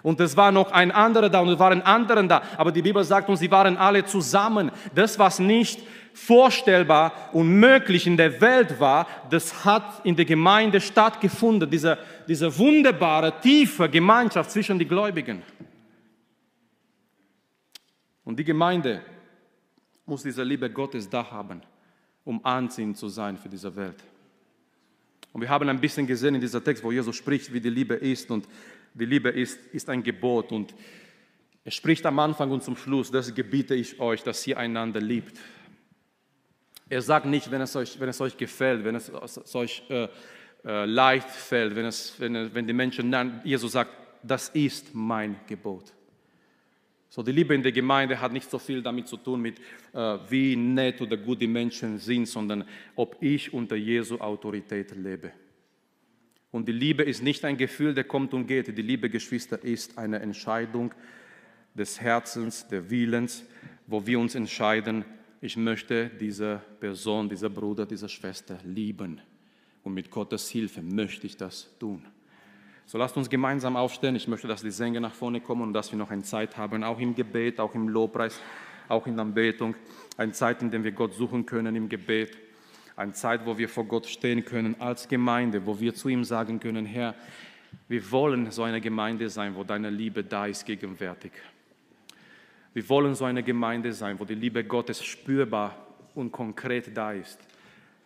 Und 0.08 0.22
es 0.22 0.38
war 0.38 0.54
noch 0.54 0.72
ein 0.72 0.90
anderer 0.92 1.28
da 1.28 1.42
und 1.42 1.50
es 1.50 1.60
waren 1.60 1.82
andere 1.82 2.26
da. 2.26 2.42
Aber 2.56 2.72
die 2.72 2.82
Bibel 2.82 3.04
sagt 3.04 3.28
uns, 3.28 3.42
sie 3.42 3.52
waren 3.52 3.76
alle 3.76 4.06
zusammen. 4.06 4.72
Das, 4.96 5.20
was 5.20 5.38
nicht 5.38 5.82
vorstellbar 6.14 7.12
und 7.34 7.50
möglich 7.60 8.08
in 8.08 8.16
der 8.16 8.40
Welt 8.40 8.80
war, 8.80 9.06
das 9.30 9.66
hat 9.66 10.06
in 10.06 10.16
der 10.16 10.24
Gemeinde 10.24 10.80
stattgefunden. 10.80 11.70
Diese, 11.70 11.98
diese 12.26 12.58
wunderbare, 12.58 13.34
tiefe 13.42 13.90
Gemeinschaft 13.90 14.50
zwischen 14.50 14.80
den 14.80 14.88
Gläubigen. 14.88 15.42
Und 18.24 18.40
die 18.40 18.46
Gemeinde 18.46 19.02
muss 20.06 20.24
diese 20.24 20.42
Liebe 20.42 20.70
Gottes 20.70 21.10
da 21.10 21.30
haben, 21.30 21.62
um 22.24 22.40
anziehend 22.46 22.96
zu 22.96 23.10
sein 23.10 23.36
für 23.36 23.50
diese 23.50 23.76
Welt. 23.76 24.02
Und 25.34 25.42
wir 25.42 25.50
haben 25.50 25.68
ein 25.68 25.82
bisschen 25.82 26.08
gesehen 26.08 26.36
in 26.36 26.42
dieser 26.42 26.64
Text, 26.64 26.82
wo 26.82 26.94
Jesus 26.94 27.18
spricht, 27.18 27.52
wie 27.52 27.60
die 27.60 27.70
Liebe 27.70 27.96
ist. 27.96 28.32
Und 28.32 28.48
die 28.94 29.06
Liebe 29.06 29.30
ist, 29.30 29.60
ist 29.74 29.90
ein 29.90 30.04
Gebot 30.04 30.52
und 30.52 30.74
er 31.64 31.72
spricht 31.72 32.06
am 32.06 32.18
Anfang 32.20 32.50
und 32.52 32.64
zum 32.64 32.78
Schluss, 32.78 33.12
das 33.12 33.34
gebiete 33.36 33.76
ich 33.76 34.00
euch, 34.00 34.24
dass 34.24 34.46
ihr 34.48 34.58
einander 34.58 35.02
liebt. 35.02 35.38
Er 36.90 37.02
sagt 37.02 37.26
nicht, 37.26 37.52
wenn 37.52 37.62
es 37.62 37.76
euch, 37.76 38.00
wenn 38.00 38.08
es 38.08 38.22
euch 38.22 38.38
gefällt, 38.38 38.86
wenn 38.86 38.96
es, 38.96 39.10
es 39.10 39.54
euch 39.54 39.84
äh, 39.90 40.08
äh, 40.64 40.86
leicht 40.86 41.30
fällt, 41.30 41.76
wenn, 41.76 41.86
es, 41.86 42.18
wenn, 42.20 42.54
wenn 42.54 42.66
die 42.66 42.74
Menschen, 42.74 43.10
nein, 43.10 43.42
Jesus 43.44 43.74
sagt, 43.74 43.92
das 44.24 44.50
ist 44.50 44.94
mein 44.94 45.36
Gebot. 45.46 45.94
So, 47.10 47.24
die 47.24 47.32
Liebe 47.32 47.56
in 47.56 47.64
der 47.64 47.72
Gemeinde 47.72 48.20
hat 48.20 48.32
nicht 48.32 48.50
so 48.50 48.60
viel 48.60 48.82
damit 48.82 49.08
zu 49.08 49.18
tun, 49.18 49.42
mit 49.42 49.60
äh, 49.94 50.18
wie 50.30 50.56
nett 50.56 51.02
oder 51.02 51.18
gut 51.18 51.42
die 51.42 51.48
Menschen 51.48 52.00
sind, 52.00 52.28
sondern 52.28 52.64
ob 52.96 53.18
ich 53.22 53.54
unter 53.54 53.76
Jesu 53.76 54.18
Autorität 54.20 54.96
lebe. 54.96 55.32
Und 56.52 56.68
die 56.68 56.74
Liebe 56.74 57.04
ist 57.04 57.22
nicht 57.22 57.44
ein 57.46 57.58
Gefühl, 57.58 57.94
der 57.94 58.06
kommt 58.06 58.34
und 58.34 58.48
geht. 58.48 58.76
Die 58.76 58.82
Liebe, 58.82 59.10
Geschwister, 59.10 59.64
ist 59.64 59.98
eine 59.98 60.20
Entscheidung 60.20 60.94
des 61.74 62.02
Herzens, 62.02 62.68
der 62.68 62.90
Willens, 62.90 63.44
wo 63.86 64.06
wir 64.06 64.20
uns 64.20 64.36
entscheiden, 64.36 65.06
ich 65.40 65.56
möchte 65.56 66.10
diese 66.20 66.62
Person, 66.80 67.30
dieser 67.30 67.50
Bruder, 67.50 67.86
diese 67.86 68.10
Schwester 68.10 68.58
lieben. 68.64 69.22
Und 69.84 69.94
mit 69.94 70.10
Gottes 70.10 70.50
Hilfe 70.50 70.82
möchte 70.82 71.28
ich 71.28 71.38
das 71.38 71.70
tun. 71.80 72.04
So 72.88 72.98
lasst 72.98 73.16
uns 73.18 73.30
gemeinsam 73.30 73.76
aufstehen. 73.76 74.16
Ich 74.16 74.28
möchte, 74.28 74.48
dass 74.48 74.64
die 74.64 74.72
Sänger 74.72 75.00
nach 75.00 75.14
vorne 75.14 75.40
kommen 75.40 75.62
und 75.62 75.74
dass 75.74 75.92
wir 75.92 76.00
noch 76.00 76.10
eine 76.10 76.24
Zeit 76.24 76.58
haben, 76.58 76.84
auch 76.84 77.00
im 77.00 77.14
Gebet, 77.14 77.60
auch 77.60 77.76
im 77.76 77.88
Lobpreis, 77.88 78.40
auch 78.88 79.06
in 79.06 79.16
der 79.16 79.26
Anbetung. 79.26 79.76
Eine 80.18 80.32
Zeit, 80.32 80.62
in 80.64 80.72
der 80.72 80.84
wir 80.84 80.92
Gott 80.92 81.14
suchen 81.14 81.46
können 81.46 81.76
im 81.76 81.88
Gebet. 81.88 82.36
Eine 82.98 83.14
Zeit, 83.14 83.46
wo 83.46 83.60
wir 83.60 83.70
vor 83.70 83.86
Gott 83.86 84.08
stehen 84.08 84.44
können 84.44 84.76
als 84.82 85.08
Gemeinde, 85.08 85.64
wo 85.68 85.80
wir 85.80 85.94
zu 85.94 86.10
ihm 86.10 86.24
sagen 86.24 86.60
können, 86.60 86.88
Herr, 86.88 87.14
wir 87.88 88.12
wollen 88.12 88.50
so 88.50 88.64
eine 88.64 88.82
Gemeinde 88.82 89.30
sein, 89.30 89.56
wo 89.56 89.64
deine 89.64 89.92
Liebe 89.92 90.24
da 90.24 90.48
ist 90.48 90.66
gegenwärtig. 90.66 91.32
Wir 92.74 92.90
wollen 92.90 93.14
so 93.14 93.26
eine 93.26 93.44
Gemeinde 93.44 93.94
sein, 93.94 94.20
wo 94.20 94.26
die 94.26 94.34
Liebe 94.34 94.64
Gottes 94.64 95.04
spürbar 95.04 95.78
und 96.16 96.32
konkret 96.32 96.98
da 96.98 97.12
ist. 97.12 97.40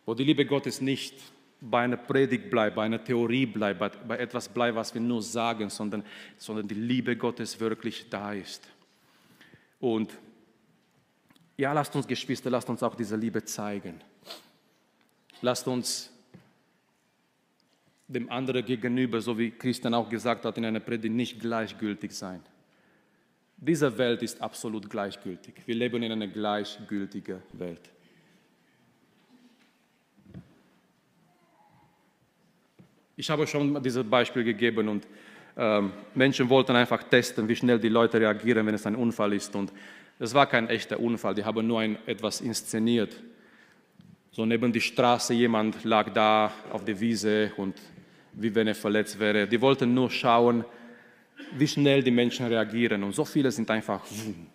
Wo 0.05 0.13
die 0.13 0.25
Liebe 0.25 0.45
Gottes 0.45 0.81
nicht 0.81 1.15
bei 1.61 1.83
einer 1.83 1.95
Predigt 1.95 2.49
bleibt, 2.49 2.75
bei 2.75 2.83
einer 2.83 3.01
Theorie 3.01 3.45
bleibt, 3.45 3.79
bei, 4.05 4.17
etwas 4.17 4.49
bleibt, 4.49 4.75
was 4.75 4.93
wir 4.93 4.99
nur 4.99 5.21
sagen, 5.21 5.69
sondern, 5.69 6.03
sondern 6.37 6.67
die 6.67 6.75
Liebe 6.75 7.15
Gottes 7.15 7.57
wirklich 7.61 8.09
da 8.09 8.33
ist. 8.33 8.67
Und 9.79 10.11
ja, 11.55 11.71
lasst 11.71 11.95
uns 11.95 12.07
Geschwister, 12.07 12.49
lasst 12.49 12.69
uns 12.69 12.83
auch 12.83 12.95
diese 12.95 13.15
Liebe 13.15 13.45
zeigen. 13.45 14.01
Lasst 15.41 15.67
uns 15.67 16.11
dem 18.07 18.29
anderen 18.29 18.65
gegenüber, 18.65 19.21
so 19.21 19.37
wie 19.37 19.51
Christian 19.51 19.93
auch 19.93 20.09
gesagt 20.09 20.45
hat 20.45 20.57
in 20.57 20.65
einer 20.65 20.79
Predigt, 20.79 21.13
nicht 21.13 21.39
gleichgültig 21.39 22.11
sein. 22.11 22.41
Diese 23.57 23.97
Welt 23.97 24.21
ist 24.21 24.41
absolut 24.41 24.89
gleichgültig. 24.89 25.53
Wir 25.65 25.75
leben 25.75 26.01
in 26.03 26.11
einer 26.11 26.27
gleichgültigen 26.27 27.41
Welt. 27.53 27.89
Ich 33.15 33.29
habe 33.29 33.45
schon 33.45 33.81
dieses 33.83 34.03
Beispiel 34.03 34.43
gegeben 34.43 34.89
und 34.89 35.07
ähm, 35.55 35.91
Menschen 36.15 36.49
wollten 36.49 36.75
einfach 36.75 37.03
testen, 37.03 37.47
wie 37.47 37.55
schnell 37.55 37.79
die 37.79 37.89
Leute 37.89 38.19
reagieren, 38.19 38.65
wenn 38.65 38.73
es 38.73 38.85
ein 38.87 38.95
Unfall 38.95 39.33
ist. 39.33 39.55
Und 39.55 39.71
es 40.17 40.33
war 40.33 40.47
kein 40.47 40.69
echter 40.69 40.99
Unfall, 40.99 41.35
die 41.35 41.45
haben 41.45 41.67
nur 41.67 41.81
ein, 41.81 41.97
etwas 42.07 42.41
inszeniert. 42.41 43.15
So 44.33 44.45
neben 44.45 44.71
die 44.71 44.79
Straße, 44.79 45.33
jemand 45.33 45.83
lag 45.83 46.13
da 46.13 46.53
auf 46.71 46.85
der 46.85 46.97
Wiese 46.97 47.51
und 47.57 47.77
wie 48.31 48.55
wenn 48.55 48.67
er 48.67 48.75
verletzt 48.75 49.19
wäre. 49.19 49.45
Die 49.45 49.59
wollten 49.59 49.93
nur 49.93 50.09
schauen, 50.09 50.63
wie 51.57 51.67
schnell 51.67 52.01
die 52.01 52.11
Menschen 52.11 52.45
reagieren. 52.45 53.03
Und 53.03 53.13
so 53.13 53.25
viele 53.25 53.51
sind 53.51 53.69
einfach 53.69 54.01
wum, 54.09 54.47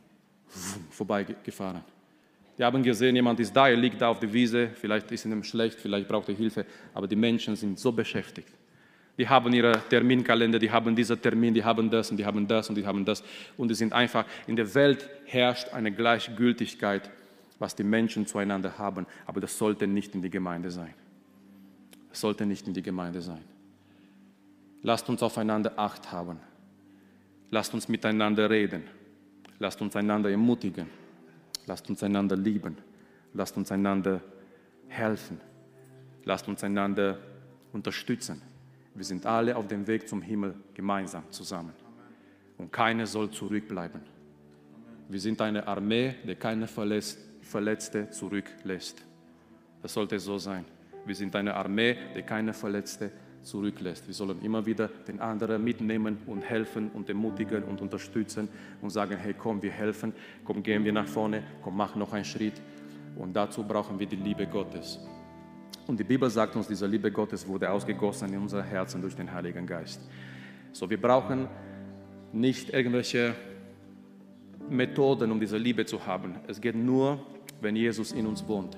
wum, 0.49 0.87
vorbeigefahren. 0.89 1.85
Die 2.57 2.65
haben 2.65 2.83
gesehen, 2.83 3.15
jemand 3.17 3.39
ist 3.39 3.55
da, 3.55 3.69
er 3.69 3.77
liegt 3.77 4.01
da 4.01 4.09
auf 4.09 4.19
der 4.19 4.33
Wiese, 4.33 4.71
vielleicht 4.73 5.13
ist 5.13 5.27
ihm 5.27 5.45
schlecht, 5.45 5.79
vielleicht 5.79 6.09
braucht 6.09 6.31
er 6.31 6.35
Hilfe, 6.35 6.65
aber 6.95 7.07
die 7.07 7.17
Menschen 7.17 7.55
sind 7.55 7.79
so 7.79 7.93
beschäftigt. 7.93 8.49
Die 9.19 9.29
haben 9.29 9.53
ihre 9.53 9.83
Terminkalender, 9.91 10.59
die 10.59 10.71
haben 10.71 10.97
diesen 10.97 11.21
Termin, 11.21 11.53
die 11.53 11.63
haben 11.63 11.91
das 11.91 12.11
und 12.11 12.17
die 12.17 12.25
haben 12.25 12.49
das 12.49 12.71
und 12.71 12.77
die 12.77 12.87
haben 12.87 13.05
das. 13.05 13.23
Und 13.59 13.69
die 13.69 13.75
sind 13.75 13.93
einfach, 13.93 14.25
in 14.47 14.57
der 14.57 14.75
Welt 14.75 15.07
herrscht 15.27 15.69
eine 15.75 15.93
Gleichgültigkeit, 15.93 17.11
was 17.59 17.75
die 17.75 17.85
Menschen 17.85 18.27
zueinander 18.27 18.79
haben. 18.79 19.07
Aber 19.27 19.41
das 19.41 19.57
sollte 19.57 19.87
nicht 19.87 20.15
in 20.15 20.23
die 20.23 20.31
Gemeinde 20.31 20.71
sein. 20.71 20.95
Das 22.11 22.21
sollte 22.21 22.47
nicht 22.47 22.67
in 22.67 22.75
die 22.75 22.83
Gemeinde 22.83 23.21
sein. 23.21 23.43
Lasst 24.83 25.09
uns 25.09 25.23
aufeinander 25.23 25.79
Acht 25.79 26.13
haben. 26.13 26.39
Lasst 27.51 27.75
uns 27.75 27.89
miteinander 27.89 28.51
reden. 28.51 28.85
Lasst 29.59 29.81
uns 29.81 29.97
einander 29.97 30.31
ermutigen. 30.31 30.87
Lasst 31.67 31.89
uns 31.89 32.03
einander 32.03 32.37
lieben. 32.37 32.77
Lasst 33.33 33.57
uns 33.57 33.73
einander 33.73 34.21
helfen. 34.89 35.41
Lasst 36.25 36.49
uns 36.49 36.63
einander 36.65 37.19
unterstützen. 37.73 38.43
Wir 38.95 39.05
sind 39.05 39.27
alle 39.27 39.57
auf 39.57 39.69
dem 39.69 39.87
Weg 39.87 40.09
zum 40.09 40.23
Himmel 40.23 40.55
gemeinsam 40.75 41.25
zusammen. 41.31 41.73
Und 42.57 42.73
keiner 42.73 43.07
soll 43.07 43.31
zurückbleiben. 43.31 44.01
Wir 45.09 45.21
sind 45.21 45.41
eine 45.41 45.67
Armee, 45.69 46.15
die 46.27 46.35
keine 46.35 46.67
Verletzte 47.47 48.11
zurücklässt. 48.11 49.03
Das 49.81 49.95
sollte 49.95 50.19
so 50.19 50.37
sein. 50.37 50.65
Wir 51.05 51.15
sind 51.15 51.35
eine 51.37 51.55
Armee, 51.55 51.97
die 52.17 52.23
keine 52.23 52.53
Verletzte 52.53 53.13
zurücklässt. 53.43 54.09
Wir 54.09 54.15
sollen 54.15 54.43
immer 54.43 54.67
wieder 54.67 54.89
den 54.89 55.21
anderen 55.21 55.63
mitnehmen 55.63 56.19
und 56.27 56.43
helfen 56.43 56.91
und 56.93 57.09
ermutigen 57.09 57.63
und 57.63 57.81
unterstützen 57.81 58.49
und 58.83 58.91
sagen, 58.91 59.17
hey, 59.17 59.33
komm, 59.33 59.63
wir 59.63 59.71
helfen, 59.71 60.13
komm, 60.45 60.65
gehen 60.65 60.85
wir 60.85 60.93
nach 60.93 61.07
vorne, 61.07 61.45
komm, 61.63 61.77
mach 61.77 61.95
noch 61.95 62.13
einen 62.13 62.25
Schritt. 62.25 62.61
Und 63.17 63.35
dazu 63.35 63.63
brauchen 63.63 63.97
wir 63.99 64.07
die 64.07 64.17
Liebe 64.17 64.49
Gottes. 64.49 64.99
Und 65.87 66.01
die 66.01 66.05
Bibel 66.05 66.29
sagt 66.29 66.57
uns, 66.57 66.67
diese 66.67 66.89
Liebe 66.89 67.13
Gottes 67.13 67.47
wurde 67.47 67.71
ausgegossen 67.71 68.33
in 68.33 68.41
unser 68.41 68.65
Herzen 68.65 69.01
durch 69.01 69.15
den 69.15 69.33
Heiligen 69.33 69.67
Geist. 69.67 70.01
So, 70.73 70.91
wir 70.91 71.01
brauchen 71.01 71.49
nicht 72.33 72.71
irgendwelche 72.71 73.37
Methoden, 74.69 75.31
um 75.31 75.39
diese 75.39 75.57
Liebe 75.57 75.87
zu 75.87 76.05
haben. 76.05 76.35
Es 76.49 76.61
geht 76.61 76.75
nur, 76.75 77.25
wenn 77.61 77.77
Jesus 77.77 78.13
in 78.13 78.27
uns 78.27 78.47
wohnt. 78.47 78.77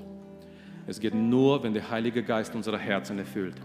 Es 0.87 1.01
geht 1.01 1.15
nur, 1.15 1.63
wenn 1.63 1.75
der 1.75 1.91
Heilige 1.91 2.23
Geist 2.23 2.55
unsere 2.55 2.79
Herzen 2.79 3.19
erfüllt. 3.19 3.57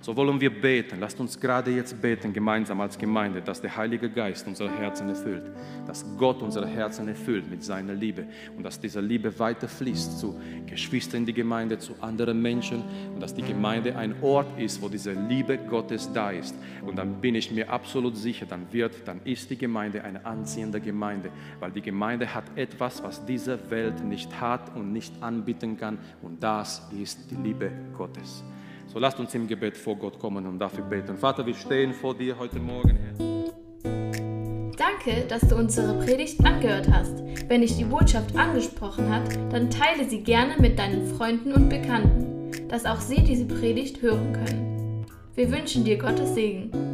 So 0.00 0.14
wollen 0.14 0.40
wir 0.40 0.50
beten. 0.50 1.00
Lasst 1.00 1.18
uns 1.18 1.38
gerade 1.38 1.72
jetzt 1.72 2.00
beten, 2.00 2.32
gemeinsam 2.32 2.80
als 2.80 2.96
Gemeinde, 2.96 3.42
dass 3.42 3.60
der 3.60 3.76
Heilige 3.76 4.08
Geist 4.08 4.46
unsere 4.46 4.70
Herzen 4.70 5.08
erfüllt, 5.08 5.42
dass 5.88 6.04
Gott 6.16 6.40
unsere 6.40 6.68
Herzen 6.68 7.08
erfüllt 7.08 7.50
mit 7.50 7.64
seiner 7.64 7.94
Liebe 7.94 8.24
und 8.56 8.62
dass 8.62 8.78
diese 8.78 9.00
Liebe 9.00 9.36
weiter 9.40 9.66
fließt 9.66 10.20
zu 10.20 10.40
Geschwistern 10.66 11.20
in 11.20 11.26
die 11.26 11.32
Gemeinde, 11.34 11.78
zu 11.78 11.94
anderen 12.00 12.40
Menschen 12.40 12.84
und 13.12 13.20
dass 13.20 13.34
die 13.34 13.42
Gemeinde 13.42 13.96
ein 13.96 14.14
Ort 14.22 14.46
ist, 14.56 14.80
wo 14.80 14.88
diese 14.88 15.12
Liebe 15.12 15.58
Gottes 15.58 16.12
da 16.12 16.30
ist. 16.30 16.54
Und 16.86 16.96
dann 16.96 17.20
bin 17.20 17.34
ich 17.34 17.50
mir 17.50 17.68
absolut 17.68 18.16
sicher, 18.16 18.46
dann 18.46 18.72
wird, 18.72 18.94
dann 19.04 19.20
ist 19.24 19.50
die 19.50 19.58
Gemeinde 19.58 20.04
eine 20.04 20.24
anziehende 20.24 20.80
Gemeinde, 20.80 21.30
weil 21.58 21.72
die 21.72 21.82
Gemeinde 21.82 22.32
hat 22.32 22.44
etwas, 22.54 23.02
was 23.02 23.26
diese 23.26 23.58
Welt 23.70 24.04
nicht 24.04 24.40
hat 24.40 24.76
und 24.76 24.92
nicht 24.92 25.12
anbieten 25.20 25.76
kann 25.76 25.98
und 26.22 26.40
das 26.40 26.88
ist 26.96 27.30
die 27.32 27.36
Liebe 27.36 27.72
Gottes. 27.96 28.44
So 28.90 28.98
lasst 28.98 29.20
uns 29.20 29.34
im 29.34 29.46
Gebet 29.46 29.76
vor 29.76 29.96
Gott 29.96 30.18
kommen 30.18 30.46
und 30.46 30.58
dafür 30.58 30.82
beten. 30.82 31.16
Vater, 31.18 31.44
wir 31.44 31.54
stehen 31.54 31.92
vor 31.92 32.16
dir 32.16 32.38
heute 32.38 32.58
Morgen, 32.58 32.96
Herr. 32.96 33.28
Danke, 34.78 35.26
dass 35.28 35.42
du 35.42 35.56
unsere 35.56 36.02
Predigt 36.02 36.42
angehört 36.44 36.88
hast. 36.90 37.22
Wenn 37.48 37.60
dich 37.60 37.76
die 37.76 37.84
Botschaft 37.84 38.34
angesprochen 38.34 39.10
hat, 39.10 39.28
dann 39.52 39.68
teile 39.70 40.08
sie 40.08 40.22
gerne 40.22 40.54
mit 40.58 40.78
deinen 40.78 41.06
Freunden 41.16 41.52
und 41.52 41.68
Bekannten, 41.68 42.68
dass 42.68 42.86
auch 42.86 43.00
sie 43.00 43.22
diese 43.22 43.44
Predigt 43.44 44.00
hören 44.00 44.32
können. 44.32 45.04
Wir 45.34 45.52
wünschen 45.52 45.84
dir 45.84 45.98
Gottes 45.98 46.34
Segen. 46.34 46.87